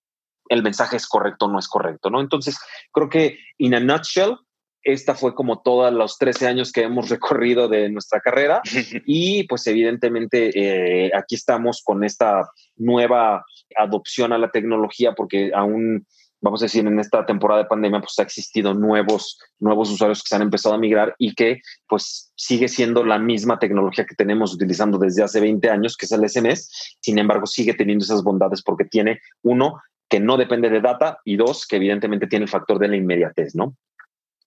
[0.52, 2.20] el mensaje es correcto o no es correcto, ¿no?
[2.20, 2.60] Entonces,
[2.92, 4.36] creo que, in a nutshell,
[4.84, 8.62] esta fue como todos los 13 años que hemos recorrido de nuestra carrera
[9.06, 13.46] y pues evidentemente eh, aquí estamos con esta nueva
[13.78, 16.06] adopción a la tecnología porque aún
[16.42, 20.30] vamos a decir, en esta temporada de pandemia, pues ha existido nuevos, nuevos usuarios que
[20.30, 24.54] se han empezado a migrar y que pues sigue siendo la misma tecnología que tenemos
[24.54, 26.98] utilizando desde hace 20 años, que es el SMS.
[27.00, 29.80] Sin embargo, sigue teniendo esas bondades porque tiene, uno,
[30.12, 33.56] que no depende de data y dos, que evidentemente tiene el factor de la inmediatez,
[33.56, 33.78] ¿no?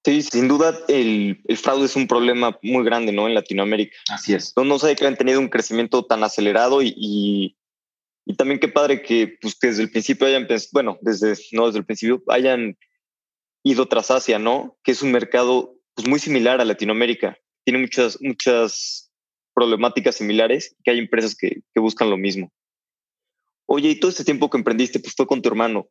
[0.05, 3.27] Sí, sin duda el, fraude es un problema muy grande, ¿no?
[3.27, 3.97] En Latinoamérica.
[4.11, 4.53] Así es.
[4.55, 7.57] No, no sé que han tenido un crecimiento tan acelerado y,
[8.27, 11.79] y, también qué padre que, pues, desde el principio hayan pensado, bueno, desde, no desde
[11.79, 12.77] el principio, hayan
[13.63, 14.77] ido tras Asia, ¿no?
[14.85, 17.39] Que es un mercado pues, muy similar a Latinoamérica.
[17.65, 19.11] Tiene muchas, muchas
[19.55, 22.53] problemáticas similares que hay empresas que, que buscan lo mismo.
[23.67, 25.89] Oye, y todo este tiempo que emprendiste, pues fue con tu hermano.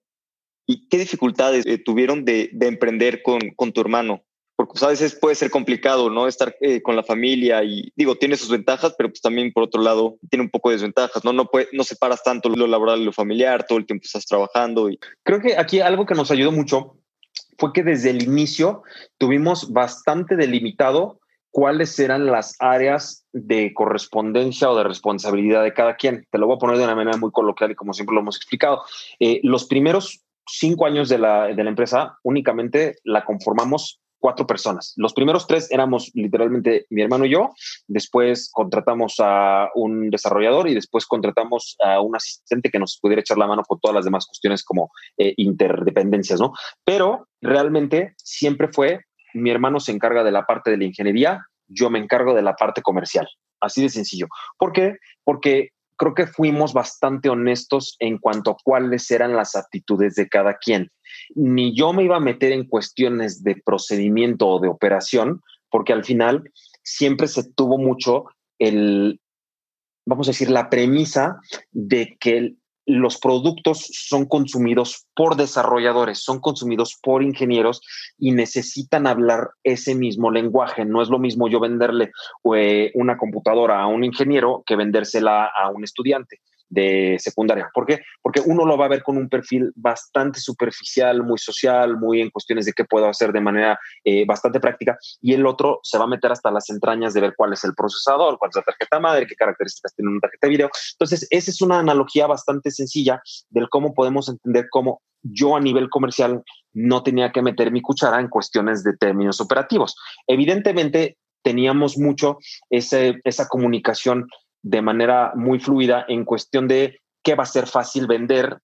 [0.65, 4.23] ¿Y qué dificultades eh, tuvieron de, emprender con, con, tu hermano?
[4.55, 6.27] Porque pues, a veces puede ser complicado, ¿no?
[6.27, 9.81] Estar eh, con la familia y digo, tiene sus ventajas, pero pues también por otro
[9.81, 11.33] lado tiene un poco de desventajas, ¿no?
[11.33, 14.89] No, puede, no separas tanto lo laboral y lo familiar, todo el tiempo estás trabajando.
[14.89, 14.99] Y...
[15.23, 16.97] Creo que aquí algo que nos ayudó mucho
[17.57, 18.83] fue que desde el inicio
[19.17, 21.19] tuvimos bastante delimitado
[21.53, 26.25] cuáles eran las áreas de correspondencia o de responsabilidad de cada quien.
[26.31, 28.37] Te lo voy a poner de una manera muy coloquial y como siempre lo hemos
[28.37, 28.81] explicado.
[29.19, 34.93] Eh, los primeros cinco años de la, empresa únicamente la conformamos cuatro personas.
[34.95, 37.51] Los primeros tres éramos literalmente mi hermano y yo.
[37.87, 43.37] Después contratamos a un desarrollador y después contratamos a un asistente que nos pudiera echar
[43.37, 46.53] la mano con todas las demás cuestiones como eh, interdependencias, ¿no?
[46.83, 49.01] Pero realmente siempre fue
[49.33, 52.55] mi hermano se encarga de la parte de la ingeniería, yo me encargo de la
[52.55, 53.27] parte comercial.
[53.59, 54.27] Así de sencillo.
[54.57, 54.97] ¿Por qué?
[55.23, 60.57] Porque creo que fuimos bastante honestos en cuanto a cuáles eran las aptitudes de cada
[60.57, 60.89] quien.
[61.35, 66.03] Ni yo me iba a meter en cuestiones de procedimiento o de operación, porque al
[66.03, 66.51] final
[66.83, 68.25] siempre se tuvo mucho
[68.59, 69.19] el,
[70.05, 71.39] vamos a decir, la premisa
[71.71, 77.81] de que los productos son consumidos por desarrolladores, son consumidos por ingenieros
[78.17, 80.85] y necesitan hablar ese mismo lenguaje.
[80.85, 82.11] No es lo mismo yo venderle
[82.55, 86.41] eh, una computadora a un ingeniero que vendérsela a un estudiante
[86.73, 87.69] de secundaria.
[87.73, 88.01] ¿Por qué?
[88.21, 92.29] Porque uno lo va a ver con un perfil bastante superficial, muy social, muy en
[92.29, 96.05] cuestiones de qué puedo hacer de manera eh, bastante práctica, y el otro se va
[96.05, 98.99] a meter hasta las entrañas de ver cuál es el procesador, cuál es la tarjeta
[98.99, 100.69] madre, qué características tiene una tarjeta de video.
[100.93, 105.89] Entonces, esa es una analogía bastante sencilla del cómo podemos entender cómo yo a nivel
[105.89, 109.95] comercial no tenía que meter mi cuchara en cuestiones de términos operativos.
[110.27, 112.37] Evidentemente, teníamos mucho
[112.69, 114.27] esa comunicación
[114.63, 118.59] de manera muy fluida en cuestión de qué va a ser fácil vender,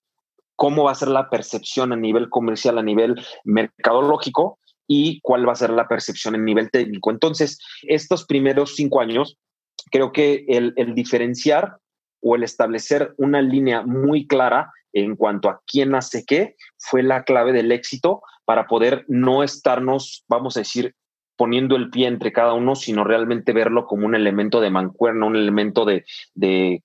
[0.56, 5.54] cómo va a ser la percepción a nivel comercial, a nivel mercadológico y cuál va
[5.54, 7.12] a ser la percepción a nivel técnico.
[7.12, 9.38] Entonces, estos primeros cinco años,
[9.92, 11.78] creo que el diferenciar
[12.22, 17.24] o el establecer una línea muy clara en cuanto a quién hace qué fue la
[17.24, 20.96] clave del éxito para poder no estarnos, vamos a decir,
[21.40, 25.38] poniendo el pie entre cada uno, sino realmente verlo como un elemento de mancuerna, un
[25.38, 26.04] elemento de,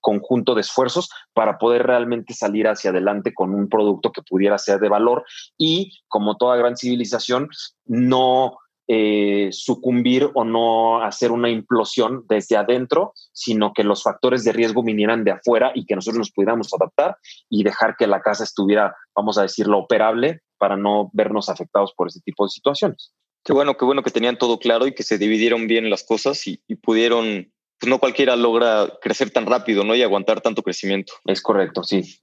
[0.01, 4.79] conjunto de esfuerzos para poder realmente salir hacia adelante con un producto que pudiera ser
[4.79, 5.25] de valor
[5.59, 7.49] y, como toda gran civilización,
[7.85, 14.53] no eh, sucumbir o no hacer una implosión desde adentro, sino que los factores de
[14.53, 17.17] riesgo vinieran de afuera y que nosotros nos pudiéramos adaptar
[17.51, 22.07] y dejar que la casa estuviera, vamos a decirlo, operable para no vernos afectados por
[22.07, 23.13] ese tipo de situaciones.
[23.45, 26.47] Qué bueno, qué bueno que tenían todo claro y que se dividieron bien las cosas
[26.47, 29.95] y, pudieron, pues no cualquiera logra crecer tan rápido, ¿no?
[29.95, 31.13] Y aguantar tanto crecimiento.
[31.27, 32.21] Es correcto, sí.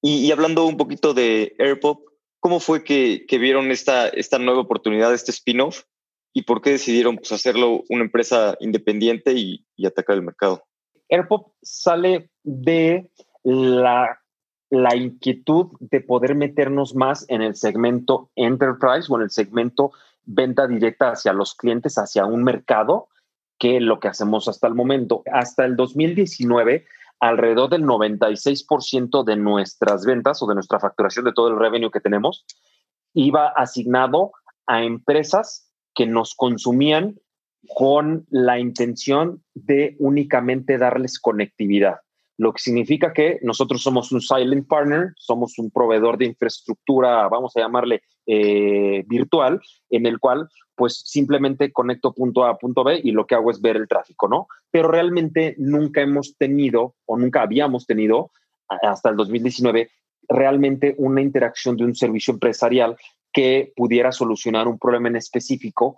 [0.00, 2.06] Y, hablando un poquito de AirPop,
[2.38, 5.82] ¿cómo fue que, vieron esta, esta nueva oportunidad, este spin-off?
[6.32, 10.64] ¿Y por qué decidieron pues, hacerlo una empresa independiente y, y atacar el mercado?
[11.08, 13.10] AirPop sale de
[13.42, 14.22] la
[14.72, 19.92] la inquietud de poder meternos más en el segmento enterprise o en el segmento
[20.24, 23.08] venta directa hacia los clientes, hacia un mercado,
[23.58, 25.22] que lo que hacemos hasta el momento.
[25.32, 26.84] Hasta el 2019,
[27.20, 32.00] alrededor del 96% de nuestras ventas o de nuestra facturación de todo el revenue que
[32.00, 32.44] tenemos
[33.14, 34.32] iba asignado
[34.66, 37.20] a empresas que nos consumían
[37.74, 42.00] con la intención de únicamente darles conectividad
[42.38, 47.56] lo que significa que nosotros somos un silent partner, somos un proveedor de infraestructura, vamos
[47.56, 53.00] a llamarle eh, virtual, en el cual pues simplemente conecto punto A a punto B
[53.02, 54.46] y lo que hago es ver el tráfico, ¿no?
[54.70, 58.30] Pero realmente nunca hemos tenido o nunca habíamos tenido
[58.68, 59.90] hasta el 2019
[60.28, 62.96] realmente una interacción de un servicio empresarial
[63.32, 65.96] que pudiera solucionar un problema en específico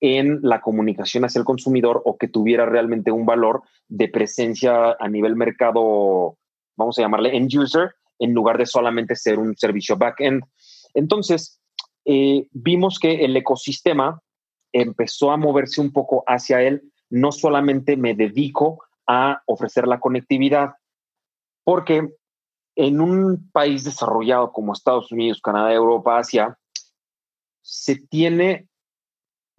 [0.00, 5.08] en la comunicación hacia el consumidor o que tuviera realmente un valor de presencia a
[5.08, 6.38] nivel mercado,
[6.76, 10.42] vamos a llamarle end user, en lugar de solamente ser un servicio back-end.
[10.94, 11.60] Entonces,
[12.04, 14.22] eh, vimos que el ecosistema
[14.72, 16.82] empezó a moverse un poco hacia él.
[17.10, 20.74] No solamente me dedico a ofrecer la conectividad,
[21.64, 22.08] porque
[22.76, 26.56] en un país desarrollado como Estados Unidos, Canadá, Europa, Asia,
[27.62, 28.69] se tiene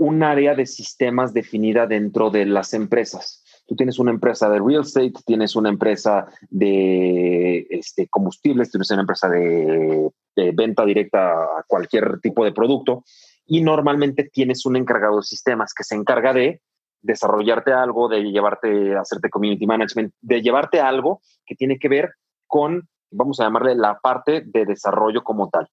[0.02, 3.44] un área de sistemas definida dentro de las empresas.
[3.68, 9.02] Tú tienes una empresa de real estate, tienes una empresa de este, combustibles, tienes una
[9.02, 10.10] empresa de,
[10.56, 13.04] venta directa a cualquier tipo de producto
[13.46, 16.62] y normalmente tienes un encargado de sistemas que se encarga de
[17.04, 22.10] desarrollarte algo, de llevarte, hacerte community management, de llevarte algo que tiene que ver
[22.48, 25.68] con, vamos a llamarle la parte de desarrollo como tal.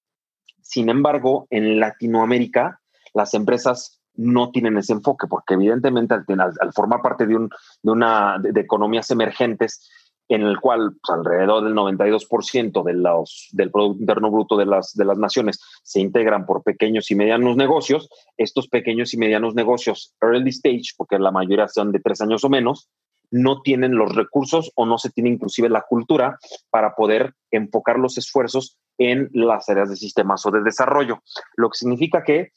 [0.61, 2.79] Sin embargo, en Latinoamérica,
[3.15, 7.49] las empresas no tienen ese enfoque, porque evidentemente al, formar parte de, un,
[7.81, 9.89] de una de, economías emergentes,
[10.27, 14.93] en el cual pues, alrededor del 92% de los, del Producto Interno Bruto de las,
[14.93, 20.13] de las naciones se integran por pequeños y medianos negocios, estos pequeños y medianos negocios
[20.21, 22.89] early stage, porque la mayoría son de tres años o menos,
[23.31, 26.37] no tienen los recursos o no se tiene inclusive la cultura
[26.69, 31.23] para poder enfocar los esfuerzos en las áreas de sistemas o de desarrollo,
[31.55, 32.51] lo que significa que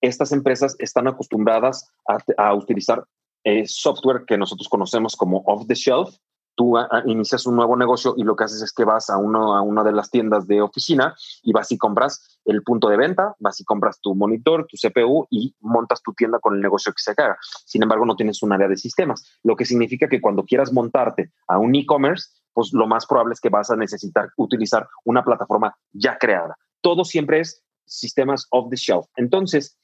[0.00, 1.90] estas empresas están acostumbradas
[2.36, 3.04] a, utilizar
[3.44, 6.16] eh, software que nosotros conocemos como off the shelf,
[6.60, 6.74] tú
[7.06, 9.82] inicias un nuevo negocio y lo que haces es que vas a, uno, a una
[9.82, 13.64] de las tiendas de oficina y vas y compras el punto de venta, vas y
[13.64, 17.38] compras tu monitor, tu CPU y montas tu tienda con el negocio que se haga.
[17.64, 21.32] Sin embargo, no tienes un área de sistemas, lo que significa que cuando quieras montarte
[21.48, 25.74] a un e-commerce, pues lo más probable es que vas a necesitar utilizar una plataforma
[25.92, 26.58] ya creada.
[26.82, 29.06] Todo siempre es sistemas off the shelf.
[29.16, 29.78] Entonces,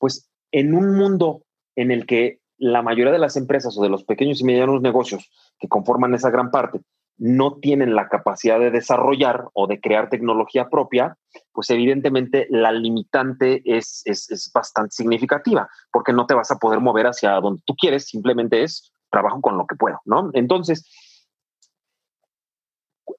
[0.00, 1.44] pues en un mundo
[1.76, 5.30] en el que la mayoría de las empresas o de los pequeños y medianos negocios
[5.60, 6.80] que conforman esa gran parte
[7.16, 11.18] no tienen la capacidad de desarrollar o de crear tecnología propia,
[11.52, 17.06] pues evidentemente la limitante es, es, bastante significativa, porque no te vas a poder mover
[17.06, 20.30] hacia donde tú quieres, simplemente es trabajo con lo que puedo, ¿no?
[20.32, 20.90] Entonces,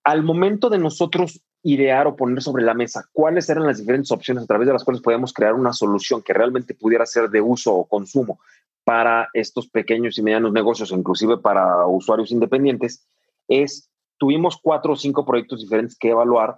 [0.03, 4.43] al momento de nosotros idear o poner sobre la mesa cuáles eran las diferentes opciones
[4.43, 7.73] a través de las cuales podíamos crear una solución que realmente pudiera ser de uso
[7.73, 8.39] o consumo
[8.83, 13.05] para estos pequeños y medianos negocios, inclusive para usuarios independientes,
[13.47, 16.57] es, tuvimos cuatro o cinco proyectos diferentes que evaluar,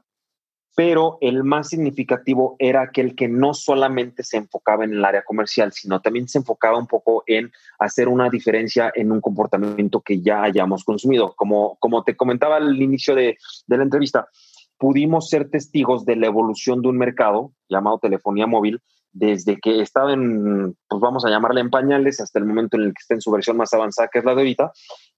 [0.76, 5.72] pero el más significativo era aquel que no solamente se enfocaba en el área comercial,
[5.72, 10.44] sino también se enfocaba un poco en hacer una diferencia en un comportamiento que ya
[10.44, 11.34] hayamos consumido.
[11.36, 13.38] Como, como te comentaba al inicio de,
[13.68, 14.28] de la entrevista,
[14.78, 20.12] pudimos ser testigos de la evolución de un mercado llamado telefonía móvil, desde que estaba
[20.12, 23.22] en, pues vamos a llamarle en pañales, hasta el momento en el que está en
[23.22, 24.72] su versión más avanzada, que es la de ahorita,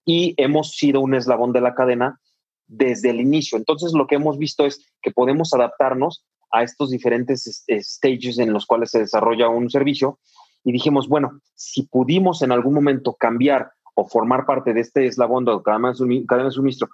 [0.03, 2.19] y hemos sido un eslabón de la cadena
[2.67, 3.57] desde el inicio.
[3.57, 8.65] Entonces, lo que hemos visto es que podemos adaptarnos a estos diferentes stages en los
[8.65, 10.19] cuales se desarrolla un servicio
[10.63, 15.45] y dijimos, bueno, si pudimos en algún momento cambiar o formar parte de este eslabón
[15.45, 16.89] de cadena de suministro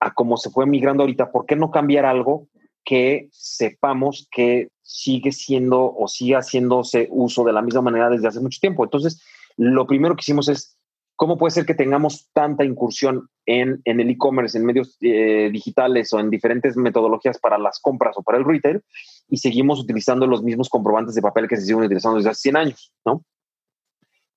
[0.00, 2.48] a cómo se fue migrando ahorita, ¿por qué no cambiar algo
[2.84, 8.40] que sepamos que sigue siendo o sigue haciéndose uso de la misma manera desde hace
[8.40, 8.82] mucho tiempo.
[8.82, 9.22] Entonces,
[9.58, 10.78] lo primero que hicimos es,
[11.14, 16.10] ¿cómo puede ser que tengamos tanta incursión en, en el e-commerce, en medios eh, digitales
[16.14, 18.80] o en diferentes metodologías para las compras o para el retail
[19.28, 22.56] y seguimos utilizando los mismos comprobantes de papel que se siguen utilizando desde hace 100
[22.56, 23.22] años, ¿no?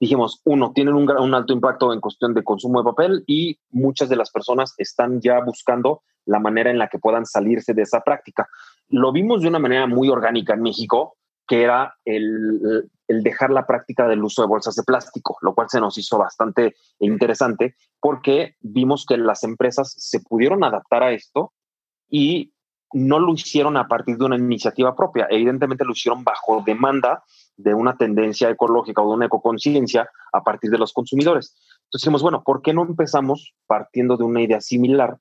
[0.02, 4.10] Dijimos, uno, tienen un, un, alto impacto en cuestión de consumo de papel y muchas
[4.10, 8.02] de las personas están ya buscando la manera en la que puedan salirse de esa
[8.02, 8.50] práctica.
[8.90, 13.68] Lo vimos de una manera muy orgánica en México, que era el, el dejar la
[13.68, 18.56] práctica del uso de bolsas de plástico, lo cual se nos hizo bastante interesante porque
[18.60, 21.54] vimos que las empresas se pudieron adaptar a esto
[22.10, 22.54] y
[22.94, 27.24] no lo hicieron a partir de una iniciativa propia, evidentemente lo hicieron bajo demanda
[27.62, 31.56] de una tendencia ecológica o de una ecoconciencia a partir de los consumidores.
[31.86, 35.18] Entonces dijimos, bueno, ¿por qué no empezamos partiendo de una idea similar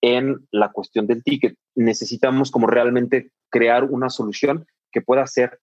[0.00, 1.56] en la cuestión del ticket?
[1.74, 5.60] Necesitamos como realmente crear una solución que pueda ser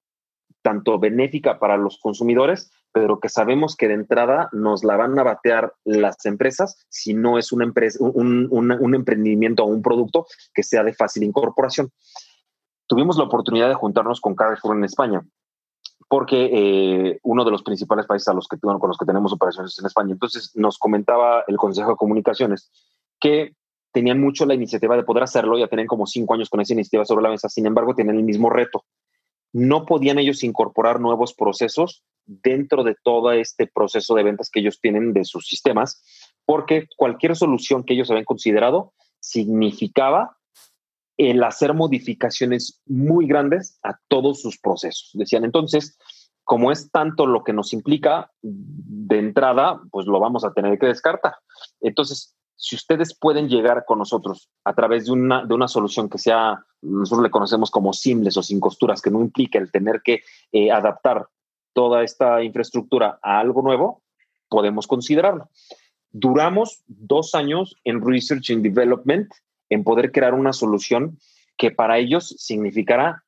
[0.61, 5.23] tanto benéfica para los consumidores, pero que sabemos que de entrada nos la van a
[5.23, 10.63] batear las empresas si no es una empresa, un, un emprendimiento o un producto que
[10.63, 11.89] sea de fácil incorporación.
[12.87, 15.23] Tuvimos la oportunidad de juntarnos con Carrefour en España
[16.13, 19.71] porque eh, uno de los principales países a los que, con los que tenemos operaciones
[19.71, 20.11] es en España.
[20.11, 22.71] Entonces nos comentaba el Consejo de Comunicaciones
[23.19, 23.55] que
[23.91, 27.03] tenían mucho la iniciativa de poder hacerlo, ya tenían como cinco años con esa iniciativa
[27.03, 28.85] sobre la mesa, sin embargo tenían el mismo reto.
[29.53, 34.79] No podían ellos incorporar nuevos procesos dentro de todo este proceso de ventas que ellos
[34.79, 36.03] tienen de sus sistemas,
[36.45, 40.37] porque cualquier solución que ellos habían considerado significaba
[41.17, 45.11] el hacer modificaciones muy grandes a todos sus procesos.
[45.13, 45.97] Decían entonces,
[46.43, 50.87] como es tanto lo que nos implica de entrada, pues lo vamos a tener que
[50.87, 51.35] descartar.
[51.81, 56.17] Entonces, si ustedes pueden llegar con nosotros a través de una, de una solución que
[56.17, 60.21] sea, nosotros le conocemos como simples o sin costuras, que no implica el tener que
[60.51, 61.27] eh, adaptar
[61.73, 64.03] toda esta infraestructura a algo nuevo,
[64.47, 65.49] podemos considerarlo.
[66.11, 69.27] Duramos dos años en Research and Development
[69.69, 71.17] en poder crear una solución
[71.57, 73.23] que para ellos significará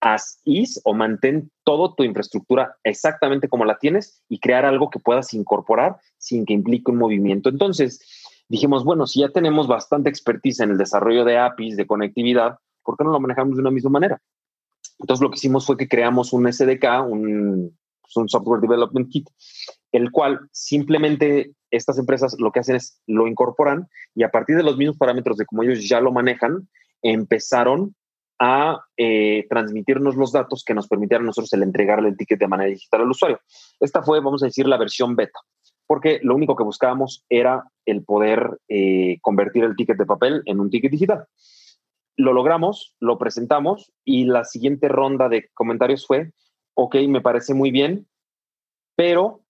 [0.00, 5.00] as is o mantén toda tu infraestructura exactamente como la tienes y crear algo que
[5.00, 7.48] puedas incorporar sin que implique un movimiento.
[7.48, 8.00] Entonces,
[8.48, 12.96] dijimos, bueno, si ya tenemos bastante expertise en el desarrollo de APIs, de conectividad, ¿por
[12.96, 14.20] qué no lo manejamos de una misma manera?
[14.98, 19.28] Entonces, lo que hicimos fue que creamos un SDK, un, pues, un Software Development Kit,
[19.92, 24.62] el cual simplemente estas empresas lo que hacen es lo incorporan y a partir de
[24.62, 26.68] los mismos parámetros de cómo ellos ya lo manejan,
[27.02, 27.94] empezaron
[28.38, 32.48] a eh, transmitirnos los datos que nos permitieran a nosotros el entregarle el ticket de
[32.48, 33.40] manera digital al usuario.
[33.80, 35.38] Esta fue, vamos a decir, la versión beta,
[35.86, 40.60] porque lo único que buscábamos era el poder eh, convertir el ticket de papel en
[40.60, 41.26] un ticket digital.
[42.16, 46.32] Lo logramos, lo presentamos y la siguiente ronda de comentarios fue,
[46.74, 48.06] ok, me parece muy bien,
[48.96, 49.42] pero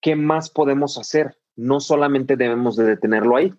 [0.00, 1.38] ¿qué más podemos hacer?
[1.56, 3.52] No solamente debemos de detenerlo ahí.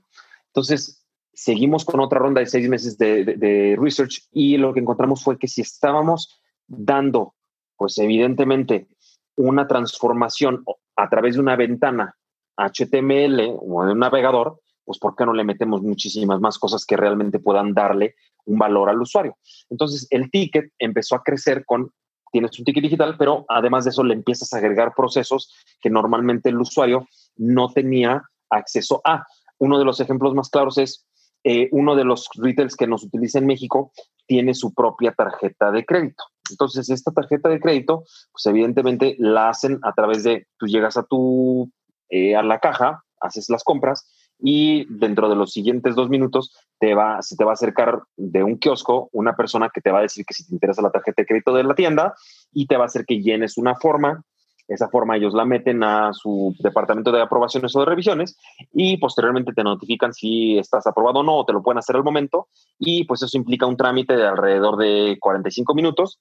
[0.48, 5.38] Entonces, seguimos con otra ronda de seis meses de, research y lo que encontramos fue
[5.38, 7.36] que si estábamos dando,
[7.78, 8.88] pues evidentemente,
[9.36, 10.64] una transformación
[10.96, 12.16] a través de una ventana
[12.58, 16.98] HTML o de un navegador, pues ¿por qué no le metemos muchísimas más cosas que
[16.98, 18.16] realmente puedan darle
[18.46, 19.38] un valor al usuario?
[19.70, 21.92] Entonces, el ticket empezó a crecer con,
[22.32, 26.50] tienes un ticket digital, pero además de eso le empiezas a agregar procesos que normalmente
[26.50, 29.26] el usuario no tenía acceso a.
[29.60, 31.06] Uno de los ejemplos más claros es
[31.44, 33.92] eh, uno de los retails que nos utiliza en México
[34.28, 36.24] tiene su propia tarjeta de crédito.
[36.50, 41.04] Entonces, esta tarjeta de crédito, pues evidentemente la hacen a través de, tú llegas a
[41.04, 41.72] tu,
[42.10, 44.08] eh, a la caja, haces las compras
[44.42, 48.44] y dentro de los siguientes dos minutos te va, se te va a acercar de
[48.44, 51.22] un kiosco una persona que te va a decir que si te interesa la tarjeta
[51.22, 52.16] de crédito de la tienda
[52.52, 54.24] y te va a hacer que llenes una forma
[54.68, 58.38] esa forma ellos la meten a su departamento de aprobaciones o de revisiones
[58.72, 62.06] y posteriormente te notifican si estás aprobado o no, o te lo pueden hacer al
[62.06, 62.48] momento.
[62.80, 66.20] Y pues eso implica un trámite de alrededor de 45 minutos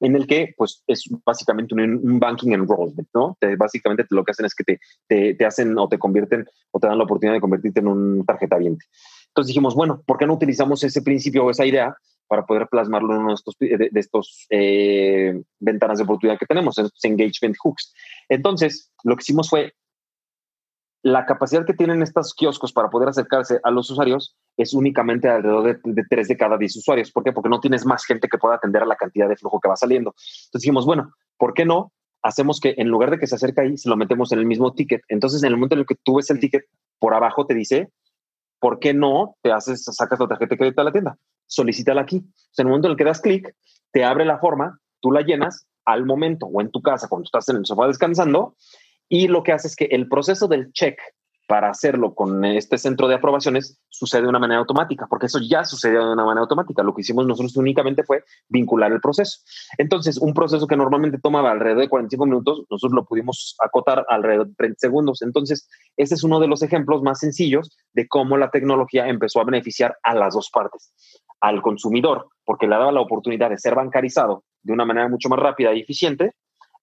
[0.00, 3.36] en el que pues es básicamente un, banking enrollment, ¿no?
[3.56, 4.78] básicamente lo que hacen es que
[5.08, 8.24] te, te, hacen o te convierten o te dan la oportunidad de convertirte en un
[8.24, 8.84] tarjeta viente.
[9.28, 11.96] Entonces dijimos, bueno, ¿por qué no utilizamos ese principio o esa idea
[12.28, 16.78] para poder plasmarlo en uno de estos, de, estos eh, ventanas de oportunidad que tenemos,
[16.78, 17.94] estos engagement hooks.
[18.28, 19.72] Entonces, lo que hicimos fue
[21.12, 25.64] la capacidad que tienen estos kioscos para poder acercarse a los usuarios es únicamente alrededor
[25.64, 27.10] de, de 3 de cada 10 usuarios.
[27.10, 27.32] ¿Por qué?
[27.32, 29.76] Porque no tienes más gente que pueda atender a la cantidad de flujo que va
[29.76, 30.10] saliendo.
[30.10, 31.92] Entonces dijimos, bueno, ¿por qué no?
[32.22, 34.74] Hacemos que en lugar de que se acerque ahí, se lo metemos en el mismo
[34.74, 35.02] ticket.
[35.08, 36.64] Entonces, en el momento en el que tú ves el ticket,
[36.98, 37.90] por abajo te dice,
[38.58, 41.16] ¿por qué no te haces, sacas la tarjeta de crédito a la tienda?
[41.48, 42.16] solicítala aquí.
[42.16, 42.26] en
[42.58, 43.54] el momento en el que das clic,
[43.92, 47.48] te abre la forma, tú la llenas al momento o en tu casa cuando estás
[47.48, 48.54] en el sofá descansando
[49.08, 50.98] y lo que hace es que el proceso del check
[51.48, 55.64] para hacerlo con este centro de aprobaciones sucede de una manera automática, porque eso ya
[55.64, 56.82] sucedió de una manera automática.
[56.82, 59.38] Lo que hicimos nosotros únicamente fue vincular el proceso.
[59.78, 64.48] Entonces, un proceso que normalmente tomaba alrededor de 45 minutos, nosotros lo pudimos acotar alrededor
[64.48, 65.22] de 30 segundos.
[65.22, 69.44] Entonces, ese es uno de los ejemplos más sencillos de cómo la tecnología empezó a
[69.44, 70.92] beneficiar a las dos partes.
[71.40, 75.38] Al consumidor, porque le daba la oportunidad de ser bancarizado de una manera mucho más
[75.38, 76.32] rápida y eficiente,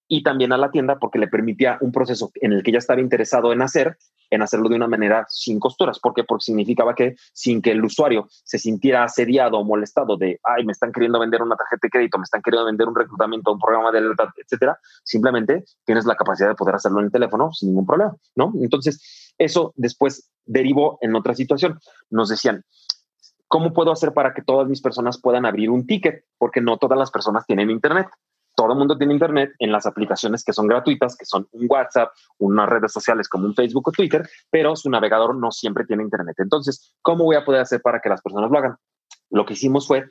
[0.08, 3.00] y también a la tienda porque le permitía un proceso en el que ya estaba
[3.00, 3.96] interesado en hacer,
[4.30, 5.98] en hacerlo de una manera sin costuras.
[5.98, 6.24] ¿Por qué?
[6.24, 10.72] Porque significaba que sin que el usuario se sintiera asediado o molestado de, ay, me
[10.72, 13.90] están queriendo vender una tarjeta de crédito, me están queriendo vender un reclutamiento, un programa
[13.90, 17.86] de lealtad, etcétera, simplemente tienes la capacidad de poder hacerlo en el teléfono sin ningún
[17.86, 18.52] problema, ¿no?
[18.60, 21.78] Entonces, eso después derivó en otra situación.
[22.10, 22.64] Nos decían,
[23.48, 26.24] ¿cómo puedo hacer para que todas mis personas puedan abrir un ticket?
[26.38, 28.08] Porque no todas las personas tienen internet
[28.56, 32.10] todo el mundo tiene internet en las aplicaciones que son gratuitas, que son un WhatsApp,
[32.38, 36.34] unas redes sociales como un Facebook o Twitter, pero su navegador no siempre tiene internet.
[36.38, 38.76] Entonces, ¿cómo voy a poder hacer para que las personas lo hagan?
[39.30, 40.06] Lo que hicimos fue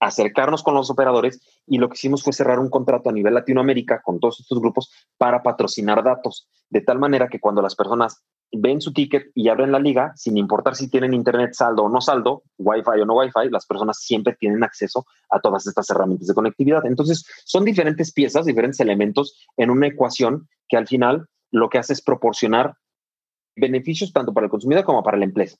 [0.00, 4.00] acercarnos con los operadores y lo que hicimos fue cerrar un contrato a nivel Latinoamérica
[4.02, 8.22] con todos estos grupos para patrocinar datos, de tal manera que cuando las personas
[8.52, 12.00] ven su ticket y abren la liga, sin importar si tienen internet saldo o no
[12.00, 16.34] saldo, wifi o no wifi, las personas siempre tienen acceso a todas estas herramientas de
[16.34, 16.86] conectividad.
[16.86, 21.92] Entonces, son diferentes piezas, diferentes elementos en una ecuación que al final lo que hace
[21.92, 22.74] es proporcionar
[23.56, 25.56] beneficios tanto para el consumidor como para la empresa.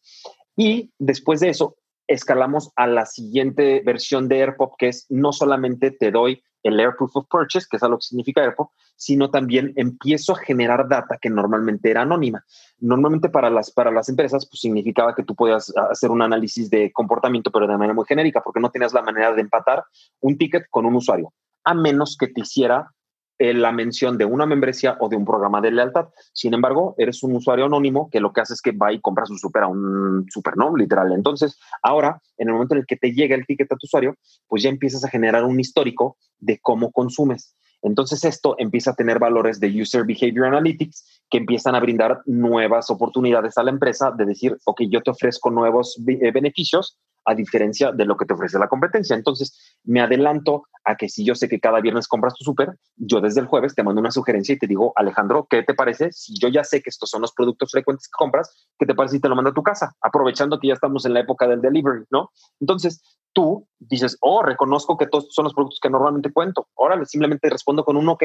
[0.57, 1.76] Y después de eso,
[2.07, 6.94] escalamos a la siguiente versión de AirPop, que es no solamente te doy el Air
[6.96, 11.18] Proof of Purchase, que es algo que significa AirPop, sino también empiezo a generar data
[11.20, 12.44] que normalmente era anónima.
[12.78, 16.92] Normalmente para las, para las empresas, pues significaba que tú podías hacer un análisis de
[16.92, 19.84] comportamiento, pero de manera muy genérica, porque no tenías la manera de empatar
[20.20, 21.32] un ticket con un usuario,
[21.64, 22.92] a menos que te hiciera
[23.39, 26.09] la mención de una membresía o de un programa de lealtad.
[26.32, 29.26] Sin embargo, eres un usuario anónimo que lo que hace es que va y compra
[29.26, 30.76] su super a un super, ¿no?
[30.76, 31.12] Literal.
[31.12, 34.16] Entonces, ahora, en el momento en el que te llega el ticket a tu usuario,
[34.49, 37.55] pues ya empiezas a generar un histórico de cómo consumes.
[37.82, 42.91] Entonces esto empieza a tener valores de User Behavior Analytics que empiezan a brindar nuevas
[42.91, 47.92] oportunidades a la empresa de decir, ok, yo te ofrezco nuevos eh, beneficios a diferencia
[47.92, 49.16] de lo que te ofrece la competencia.
[49.16, 53.20] Entonces, me adelanto a que si yo sé que cada viernes compras tu súper, yo
[53.20, 56.12] desde el jueves te mando una sugerencia y te digo, Alejandro, ¿qué te parece?
[56.12, 59.16] Si yo ya sé que estos son los productos frecuentes que compras, ¿qué te parece
[59.16, 59.94] si te lo mando a tu casa?
[60.00, 62.30] Aprovechando que ya estamos en la época del delivery, ¿no?
[62.60, 63.02] Entonces,
[63.32, 66.68] tú dices, oh, reconozco que todos son los productos que normalmente cuento.
[66.78, 68.22] Ahora simplemente respondo con un OK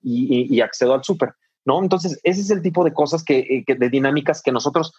[0.00, 1.34] y, accedo al súper,
[1.64, 1.82] ¿no?
[1.82, 4.94] Entonces, ese es el tipo de cosas que, que de dinámicas que nosotros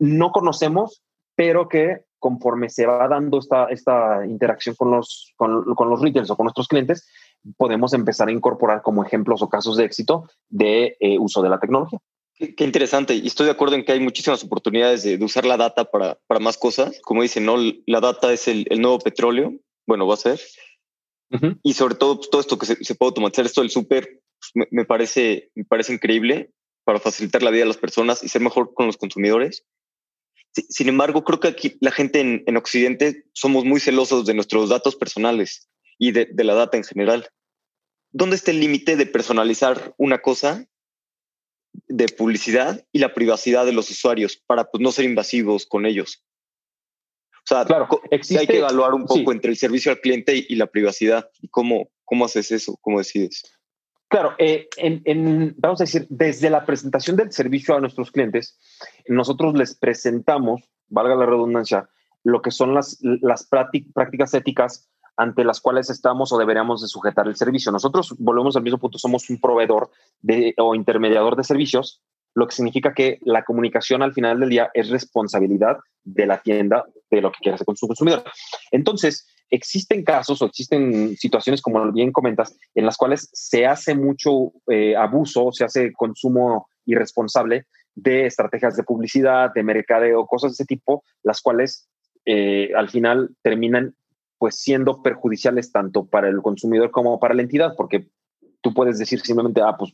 [0.00, 1.02] no conocemos
[1.38, 6.36] pero que conforme se va dando esta, esta interacción con los, con, los retailers o
[6.36, 7.08] con nuestros clientes,
[7.56, 11.60] podemos empezar a incorporar como ejemplos o casos de éxito de eh, uso de la
[11.60, 12.00] tecnología.
[12.38, 13.14] Qué, interesante.
[13.14, 16.38] Y estoy de acuerdo en que hay muchísimas oportunidades de, usar la data para, para,
[16.38, 17.00] más cosas.
[17.02, 17.56] Como dicen, ¿no?
[17.86, 19.54] la data es el, nuevo petróleo.
[19.86, 20.40] Bueno, va a ser.
[21.62, 24.84] Y sobre todo, pues, todo esto que se, puede automatizar, esto del súper, pues, me,
[24.84, 26.52] parece, me parece increíble
[26.84, 29.64] para facilitar la vida de las personas y ser mejor con los consumidores.
[30.68, 34.68] Sin embargo, creo que aquí la gente en, en Occidente somos muy celosos de nuestros
[34.68, 37.28] datos personales y de, de la data en general.
[38.10, 40.66] ¿Dónde está el límite de personalizar una cosa
[41.86, 46.24] de publicidad y la privacidad de los usuarios para pues, no ser invasivos con ellos?
[47.32, 50.66] O sea, claro, hay que evaluar un poco entre el servicio al cliente y, la
[50.66, 51.30] privacidad.
[51.40, 52.76] ¿Y cómo, cómo haces eso?
[52.82, 53.57] ¿Cómo decides?
[54.08, 54.68] Claro, eh,
[55.56, 58.58] vamos a decir, desde la presentación del servicio a nuestros clientes,
[59.06, 61.90] nosotros les presentamos, valga la redundancia,
[62.24, 64.88] lo que son las, las prácticas éticas
[65.18, 67.70] ante las cuales estamos o deberíamos de sujetar el servicio.
[67.70, 69.90] Nosotros, volvemos al mismo punto, somos un proveedor
[70.56, 72.02] o intermediador de servicios,
[72.34, 76.86] lo que significa que la comunicación al final del día es responsabilidad de la tienda
[77.10, 78.22] de lo que quiere hacer con su consumidor.
[78.70, 84.52] Entonces, existen casos o existen situaciones, como bien comentas, en las cuales se hace mucho
[84.68, 90.64] eh, abuso, se hace consumo irresponsable de estrategias de publicidad, de mercadeo, cosas de ese
[90.64, 91.88] tipo, las cuales
[92.24, 93.94] eh, al final terminan
[94.38, 98.08] pues siendo perjudiciales tanto para el consumidor como para la entidad, porque
[98.60, 99.92] tú puedes decir simplemente, ah, pues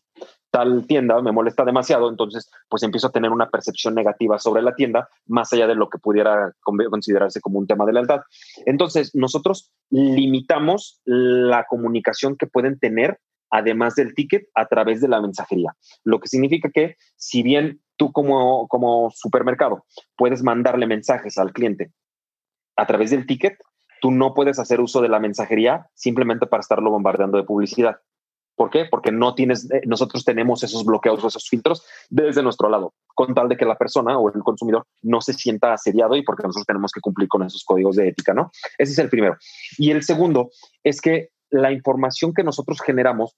[0.55, 4.76] tal tienda me molesta demasiado, entonces pues empiezo a tener una percepción negativa sobre la
[4.76, 8.20] tienda, más allá de lo que pudiera considerarse como un tema de lealtad.
[8.64, 13.18] Entonces, nosotros limitamos la comunicación que pueden tener,
[13.50, 15.74] además del ticket, a través de la mensajería.
[16.05, 19.84] Lo que significa que si bien tú como, como supermercado
[20.16, 21.90] puedes mandarle mensajes al cliente
[22.76, 23.59] a través del ticket,
[24.00, 27.96] tú no puedes hacer uso de la mensajería simplemente para estarlo bombardeando de publicidad.
[28.57, 28.86] ¿Por qué?
[28.88, 33.34] Porque no tienes, eh, nosotros tenemos esos bloqueos o esos filtros desde nuestro lado, con
[33.34, 36.66] tal de que la persona o el consumidor no se sienta asediado y porque nosotros
[36.66, 38.50] tenemos que cumplir con esos códigos de ética, ¿no?
[38.78, 39.36] Ese es el primero.
[39.78, 40.50] Y el segundo
[40.82, 43.36] es que la información que nosotros generamos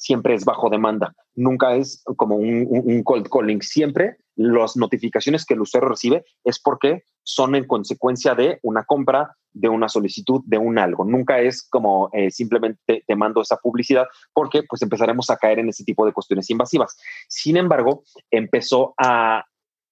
[0.00, 5.60] siempre es bajo demanda, nunca es como un, cold calling, siempre las notificaciones que el
[5.60, 10.78] usuario recibe es porque son en consecuencia de una compra, de una solicitud, de un
[10.78, 11.04] algo.
[11.04, 15.68] Nunca es como eh, simplemente te mando esa publicidad porque pues empezaremos a caer en
[15.68, 16.96] ese tipo de cuestiones invasivas.
[17.28, 19.44] Sin embargo, empezó a,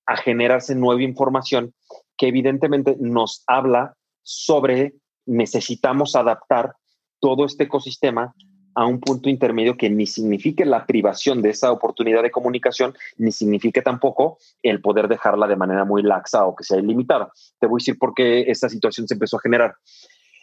[0.06, 1.74] a generarse nueva información
[2.16, 4.94] que evidentemente nos habla sobre
[5.26, 6.74] necesitamos adaptar
[7.20, 8.34] todo este ecosistema
[8.78, 13.32] a un punto intermedio que ni signifique la privación de esa oportunidad de comunicación, ni
[13.32, 17.32] signifique tampoco el poder dejarla de manera muy laxa o que sea ilimitada.
[17.58, 19.74] Te voy a decir por qué esta situación se empezó a generar.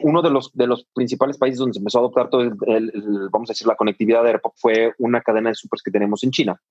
[0.01, 2.91] Uno de los, de los principales países donde se empezó a adoptar todo, el,
[3.31, 6.31] vamos a decir, la conectividad de AirPod fue una cadena de supers que tenemos en
[6.31, 6.61] China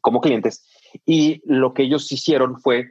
[0.00, 0.64] como clientes.
[1.04, 2.90] Y lo que ellos hicieron fue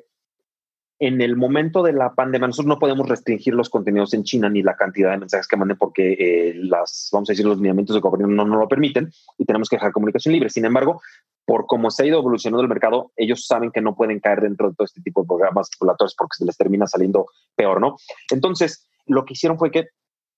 [1.00, 4.62] en el momento de la pandemia, nosotros no podemos restringir los contenidos en China ni
[4.62, 8.00] la cantidad de mensajes que manden porque eh, las, vamos a decir, los lineamientos de
[8.00, 10.50] gobierno no, no lo permiten y tenemos que dejar comunicación libre.
[10.50, 11.02] Sin embargo,
[11.46, 14.70] por cómo se ha ido evolucionando el mercado, ellos saben que no pueden caer dentro
[14.70, 17.26] de todo este tipo de programas regulatorios porque se les termina saliendo
[17.56, 17.98] peor, ¿no?
[18.32, 19.88] Entonces, lo que hicieron fue que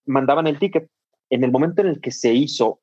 [0.06, 0.90] mandaban el ticket.
[1.30, 2.80] En el momento en el que se hizo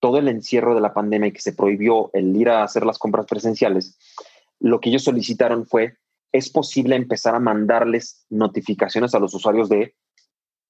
[0.00, 2.98] todo el encierro de la pandemia y que se prohibió el ir a hacer las
[2.98, 3.98] compras presenciales,
[4.60, 5.96] lo que ellos solicitaron fue
[6.32, 9.94] es posible empezar a mandarles notificaciones a los usuarios de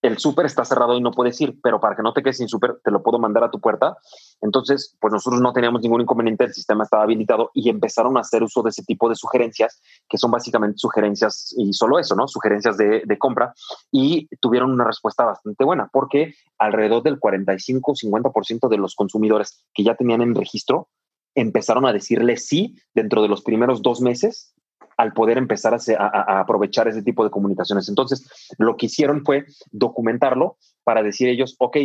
[0.02, 2.48] el súper está cerrado y no puedes ir, pero para que no te quedes sin
[2.48, 3.96] súper, te lo puedo mandar a tu puerta.
[4.40, 8.42] Entonces, pues nosotros no teníamos ningún inconveniente, el sistema estaba habilitado y empezaron a hacer
[8.42, 12.28] uso de ese tipo de sugerencias, que son básicamente sugerencias y solo eso, ¿no?
[12.28, 13.52] Sugerencias de, de compra
[13.90, 19.96] y tuvieron una respuesta bastante buena, porque alrededor del 45-50% de los consumidores que ya
[19.96, 20.88] tenían en registro
[21.34, 24.54] empezaron a decirle sí dentro de los primeros dos meses
[24.98, 27.88] al poder empezar a, aprovechar ese tipo de comunicaciones.
[27.88, 28.28] Entonces,
[28.58, 31.78] lo que hicieron fue documentarlo para decir ellos, ok,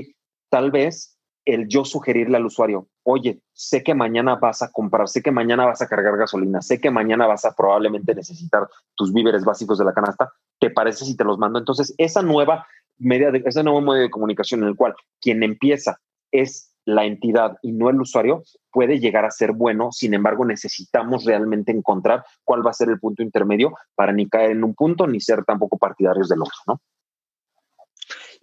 [0.49, 5.21] tal vez el yo sugerirle al usuario, oye, sé que mañana vas a comprar, sé
[5.21, 9.43] que mañana vas a cargar gasolina, sé que mañana vas a probablemente necesitar tus víveres
[9.43, 11.59] básicos de la canasta, ¿te parece si te los mando?
[11.59, 12.65] Entonces, esa nueva
[12.97, 15.99] media ese nuevo medio de comunicación en el cual quien empieza
[16.31, 19.91] es la entidad y no el usuario puede llegar a ser bueno.
[19.91, 24.51] Sin embargo, necesitamos realmente encontrar cuál va a ser el punto intermedio para ni caer
[24.51, 26.81] en un punto ni ser tampoco partidarios del otro, ¿no?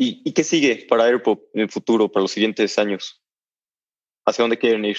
[0.03, 3.23] ¿Y, qué sigue para Airpop en el futuro, para los siguientes años?
[4.25, 4.97] ¿Hacia dónde quieren ir?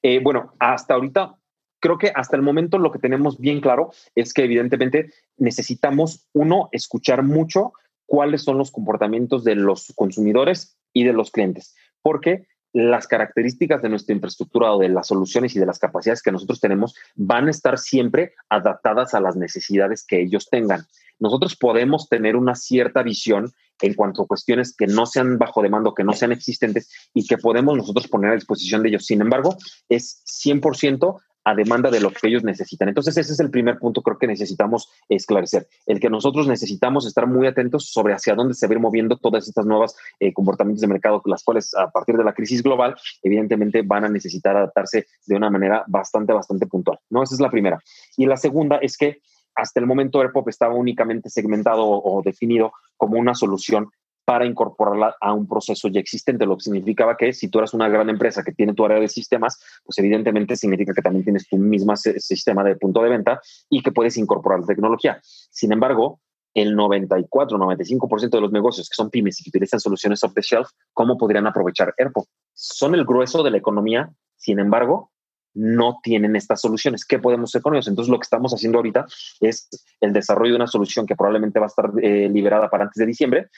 [0.00, 1.36] Eh, bueno, hasta ahorita
[1.80, 6.68] creo que hasta el momento lo que tenemos bien claro es que evidentemente necesitamos, uno,
[6.70, 7.72] escuchar mucho
[8.06, 13.88] cuáles son los comportamientos de los consumidores y de los clientes, porque las características de
[13.88, 17.52] nuestra infraestructura o de las soluciones y de las capacidades que nosotros tenemos van a
[17.52, 20.84] estar siempre adaptadas a las necesidades que ellos tengan.
[21.20, 25.92] Nosotros podemos tener una cierta visión en cuanto a cuestiones que no sean bajo demanda,
[25.96, 29.06] que no sean existentes y que podemos nosotros poner a disposición de ellos.
[29.06, 29.56] Sin embargo,
[29.88, 32.88] es 100% a demanda de lo que ellos necesitan.
[32.88, 37.26] Entonces, ese es el primer punto creo que necesitamos esclarecer, el que nosotros necesitamos estar
[37.26, 41.22] muy atentos sobre hacia dónde se va moviendo todas estas nuevas eh, comportamientos de mercado,
[41.26, 45.50] las cuales a partir de la crisis global, evidentemente van a necesitar adaptarse de una
[45.50, 46.98] manera bastante, bastante puntual.
[47.10, 47.22] ¿no?
[47.22, 47.80] Esa es la primera.
[48.16, 49.20] Y la segunda es que
[49.54, 53.90] hasta el momento AirPop estaba únicamente segmentado o definido como una solución
[54.24, 57.88] para incorporarla a un proceso ya existente, lo que significaba que si tú eres una
[57.88, 61.56] gran empresa que tiene tu área de sistemas, pues evidentemente significa que también tienes tu
[61.56, 65.20] mismo sistema de punto de venta y que puedes incorporar la tecnología.
[65.22, 66.20] Sin embargo,
[66.54, 70.40] el 94, 95% de los negocios que son pymes y que utilizan soluciones off the
[70.40, 72.24] shelf, ¿cómo podrían aprovechar AirPod?
[72.54, 75.10] Son el grueso de la economía, sin embargo,
[75.54, 77.04] no tienen estas soluciones.
[77.04, 77.88] ¿Qué podemos hacer con ellos?
[77.88, 79.06] Entonces, lo que estamos haciendo ahorita
[79.40, 79.68] es
[80.00, 83.06] el desarrollo de una solución que probablemente va a estar eh, liberada para antes de
[83.06, 83.48] diciembre,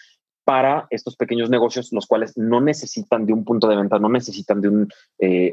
[0.46, 4.60] para estos pequeños negocios, los cuales no necesitan de un punto de venta, no necesitan
[4.60, 4.88] de un,
[5.18, 5.50] eh,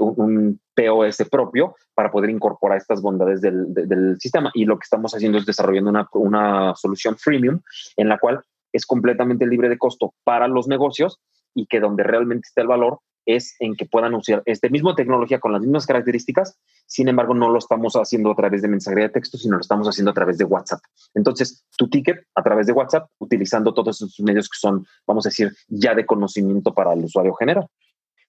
[0.76, 4.52] POS propio para poder incorporar estas bondades del, sistema.
[4.54, 7.62] Y lo que estamos haciendo es desarrollando una, una solución freemium
[7.98, 8.42] en la cual
[8.72, 11.20] es completamente libre de costo para los negocios
[11.56, 15.40] y que donde realmente está el valor es en que puedan usar este mismo tecnología
[15.40, 19.14] con las mismas características, sin embargo no lo estamos haciendo a través de mensajería de
[19.14, 20.82] texto, sino lo estamos haciendo a través de WhatsApp.
[21.14, 25.30] Entonces, tu ticket a través de WhatsApp, utilizando todos esos medios que son, vamos a
[25.30, 27.68] decir, ya de conocimiento para el usuario general.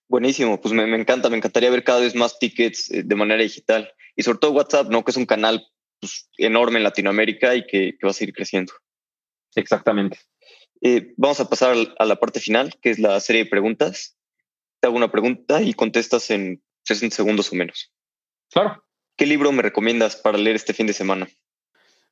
[0.09, 3.91] Buenísimo, pues me, encanta, me encantaría ver cada vez más tickets eh, de manera digital
[4.15, 5.05] y sobre todo WhatsApp, ¿no?
[5.05, 5.67] Que es un canal
[5.99, 8.73] pues, enorme en Latinoamérica y que, va a seguir creciendo.
[9.57, 10.19] Exactamente.
[10.83, 14.17] Eh, vamos a pasar a la parte final, que es la serie de preguntas
[14.87, 17.93] hago una pregunta y contestas en 60 segundos o menos.
[18.51, 18.83] Claro.
[19.17, 21.29] ¿Qué libro me recomiendas para leer este fin de semana?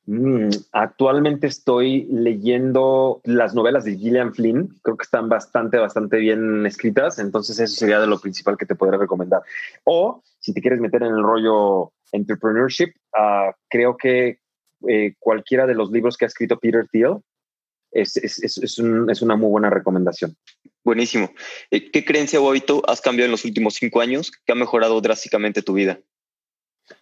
[0.05, 4.75] Mm, actualmente estoy leyendo las novelas de Gillian Flynn.
[4.81, 7.19] Creo que están bastante, bastante bien escritas.
[7.19, 9.41] Entonces, eso sería de lo principal que te podría recomendar.
[9.85, 14.39] O si te quieres meter en el rollo entrepreneurship, ah, creo que
[14.87, 17.17] eh, cualquiera de los libros que ha escrito Peter Thiel
[17.93, 18.79] es, es, es, es
[19.21, 20.35] una muy buena recomendación.
[20.83, 21.31] Buenísimo.
[21.71, 24.99] Eh, ¿Qué creencia o hábito has cambiado en los últimos cinco años que ha mejorado
[24.99, 25.99] drásticamente tu vida?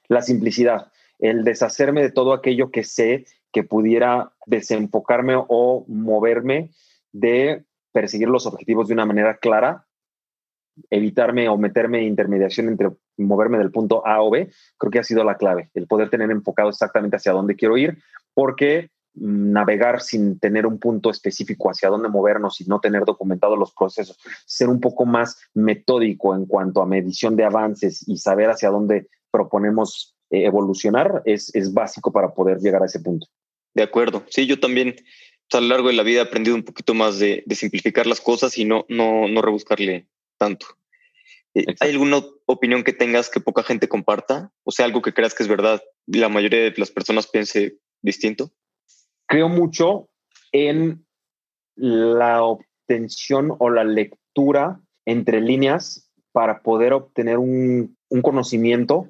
[0.08, 6.72] La simplicidad, el deshacerme de todo aquello que sé que pudiera desenfocarme o moverme
[7.12, 9.88] de perseguir los objetivos de una manera clara,
[10.90, 15.04] evitarme o meterme en intermediación entre moverme del punto A o B, creo que ha
[15.04, 17.98] sido la clave, el poder tener enfocado exactamente hacia dónde quiero ir,
[18.34, 23.74] porque navegar sin tener un punto específico hacia dónde movernos y no tener documentados los
[23.74, 28.70] procesos, ser un poco más metódico en cuanto a medición de avances y saber hacia
[28.70, 33.28] dónde proponemos eh, evolucionar es, es básico para poder llegar a ese punto.
[33.74, 34.24] De acuerdo.
[34.30, 34.96] Sí, yo también
[35.52, 38.58] a lo largo de la vida he aprendido un poquito más de, simplificar las cosas
[38.58, 40.08] y no, no, no rebuscarle
[40.38, 40.66] tanto.
[41.54, 44.52] Eh, ¿Hay alguna opinión que tengas que poca gente comparta?
[44.64, 47.78] O sea, algo que creas que es verdad y la mayoría de las personas piense
[48.02, 48.52] distinto
[49.32, 50.10] creo mucho
[50.52, 51.06] en
[51.78, 59.08] la obtención o la lectura entre líneas para poder obtener un, conocimiento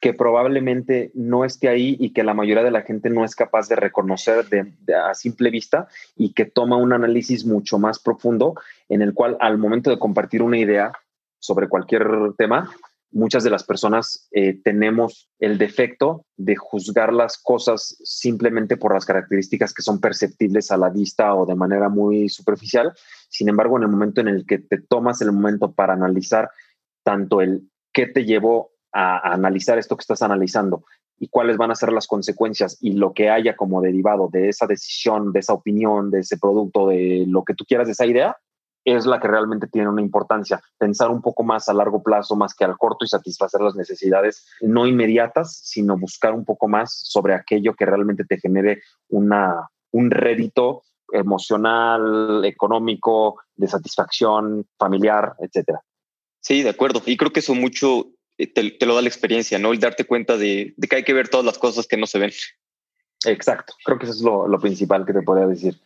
[0.00, 3.68] que probablemente no esté ahí y que la mayoría de la gente no es capaz
[3.68, 4.46] de reconocer
[4.94, 8.54] a simple vista y que toma un análisis mucho más profundo
[8.88, 10.92] en el cual al momento de compartir una idea
[11.40, 12.06] sobre cualquier
[12.38, 12.70] tema,
[13.12, 19.04] muchas de las personas eh, tenemos el defecto de juzgar las cosas simplemente por las
[19.04, 22.92] características que son perceptibles a la vista o de manera muy superficial.
[23.28, 26.50] Sin embargo, en el momento en el que te tomas el momento para analizar
[27.02, 30.84] tanto el qué te llevó a, analizar esto que estás analizando
[31.18, 34.66] y cuáles van a ser las consecuencias y lo que haya como derivado de esa
[34.66, 38.36] decisión, de esa opinión, de ese producto, de lo que tú quieras de esa idea,
[38.84, 40.60] es la que realmente tiene una importancia.
[40.78, 44.46] Pensar un poco más a largo plazo, más que al corto y satisfacer las necesidades
[44.60, 50.10] no inmediatas, sino buscar un poco más sobre aquello que realmente te genere una, un
[50.10, 55.82] rédito emocional, económico, de satisfacción familiar, etcétera.
[56.40, 57.02] Sí, de acuerdo.
[57.04, 58.06] Y creo que eso mucho
[58.38, 59.72] eh, te, lo da la experiencia, ¿no?
[59.72, 62.30] El darte cuenta de, que hay que ver todas las cosas que no se ven.
[63.26, 63.74] Exacto.
[63.84, 65.78] Creo que eso es lo, lo principal que te podría decir.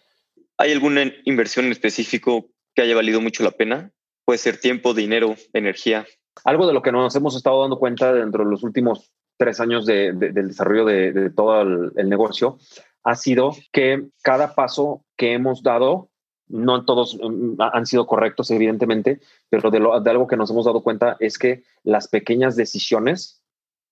[0.57, 3.91] ¿Hay alguna inversión en específico que haya valido mucho la pena.
[4.25, 6.07] Puede ser tiempo, dinero, energía.
[6.45, 9.87] Algo de lo que nos hemos estado dando cuenta dentro de los últimos tres años
[9.87, 12.59] del desarrollo de, todo el, negocio
[13.03, 16.09] ha sido que cada paso que hemos dado
[16.47, 20.67] no todos mm, han sido correctos, evidentemente, pero de, lo, de algo que nos hemos
[20.67, 23.43] dado cuenta es que las pequeñas decisiones,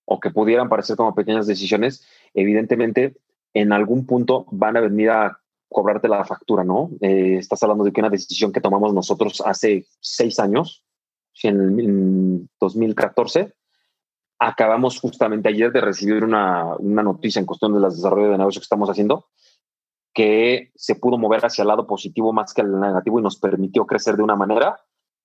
[0.05, 3.16] o que pudieran parecer como pequeñas decisiones, evidentemente
[3.55, 5.41] en algún punto van a venir a
[5.73, 6.91] cobrarte la factura, ¿no?
[7.01, 10.85] Eh, estás hablando de que una decisión que tomamos nosotros hace seis años,
[11.43, 13.55] en, 2014,
[14.39, 18.61] acabamos justamente ayer de recibir una, una noticia en cuestión de los desarrollo de negocio
[18.61, 19.27] que estamos haciendo,
[20.14, 23.87] que se pudo mover hacia el lado positivo más que el negativo y nos permitió
[23.87, 24.79] crecer de una manera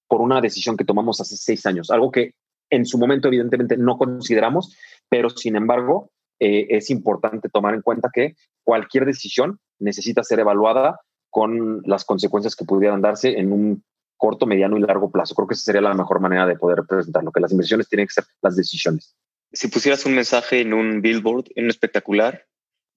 [0.07, 2.35] por una decisión que tomamos hace seis años, algo que
[2.69, 4.75] en su momento evidentemente no consideramos,
[5.09, 10.99] pero sin embargo eh, es importante tomar en cuenta que cualquier decisión necesita ser evaluada
[11.29, 13.83] con las consecuencias que pudieran darse en un
[14.17, 15.35] corto, mediano y largo plazo.
[15.35, 18.13] Creo que esa sería la mejor manera de poder presentarlo, que las inversiones tienen que
[18.13, 19.15] ser las decisiones.
[19.53, 22.45] Si pusieras un mensaje en un billboard, en un espectacular,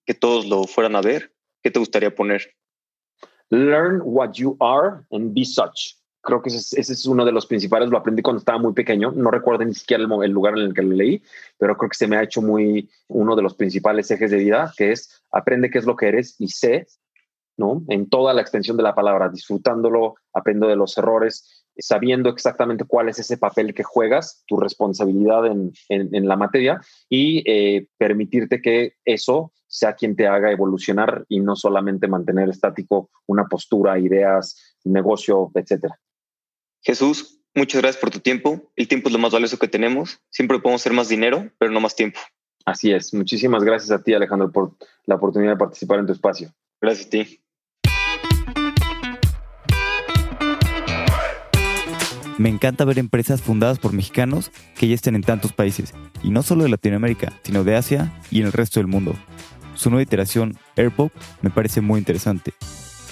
[0.05, 2.55] que todos lo fueran a ver, ¿qué te gustaría poner?
[3.49, 6.00] Learn what you are and be such.
[6.21, 7.89] Creo que ese, es uno de los principales.
[7.89, 9.11] Lo aprendí cuando estaba muy pequeño.
[9.11, 11.21] No recuerdo ni siquiera el, el, lugar en el que lo leí,
[11.57, 14.73] pero creo que se me ha hecho muy uno de los principales ejes de vida,
[14.77, 16.87] que es aprende qué es lo que eres y sé,
[17.57, 17.83] ¿no?
[17.89, 23.09] En toda la extensión de la palabra, disfrutándolo, aprendo de los errores, sabiendo exactamente cuál
[23.09, 28.95] es ese papel que juegas, tu responsabilidad en, en, la materia y eh, permitirte que
[29.05, 35.49] eso sea quien te haga evolucionar y no solamente mantener estático una postura, ideas, negocio,
[35.55, 35.97] etcétera.
[36.83, 38.71] Jesús, muchas gracias por tu tiempo.
[38.75, 40.19] El tiempo es lo más valioso que tenemos.
[40.31, 42.19] Siempre podemos hacer más dinero, pero no más tiempo.
[42.65, 43.13] Así es.
[43.13, 44.73] Muchísimas gracias a ti, Alejandro, por
[45.05, 46.51] la oportunidad de participar en tu espacio.
[46.81, 47.41] Gracias a ti.
[52.39, 56.41] Me encanta ver empresas fundadas por mexicanos que ya estén en tantos países, y no
[56.41, 59.13] solo de Latinoamérica, sino de Asia y en el resto del mundo.
[59.75, 61.11] Su nueva iteración, AirPop,
[61.43, 62.53] me parece muy interesante.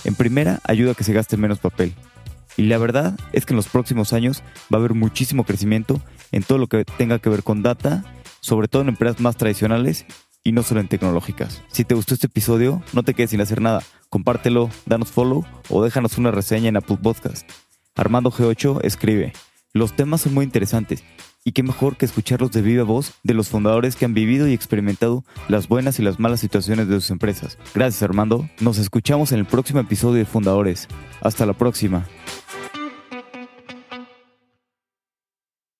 [0.06, 1.94] En primera, ayuda a que se gaste menos papel.
[2.60, 6.02] Y la verdad es que en los próximos años va a haber muchísimo crecimiento
[6.34, 8.04] en todo lo que tenga que ver con data,
[8.42, 10.06] sobre todo en empresas más tradicionales
[10.44, 11.64] y no solo en tecnológicas.
[11.72, 13.82] Si te gustó este episodio, no te quedes sin hacer nada.
[14.10, 17.50] Compártelo, danos follow o déjanos una reseña en Apple Podcast.
[17.96, 19.32] Armando G8 escribe,
[19.72, 21.02] los temas son muy interesantes
[21.44, 24.54] y qué mejor que escucharlos de viva voz de los fundadores que han vivido y
[24.54, 27.58] experimentado las buenas y las malas situaciones de sus empresas.
[27.74, 30.88] Gracias Armando, nos escuchamos en el próximo episodio de Fundadores.
[31.22, 32.06] Hasta la próxima.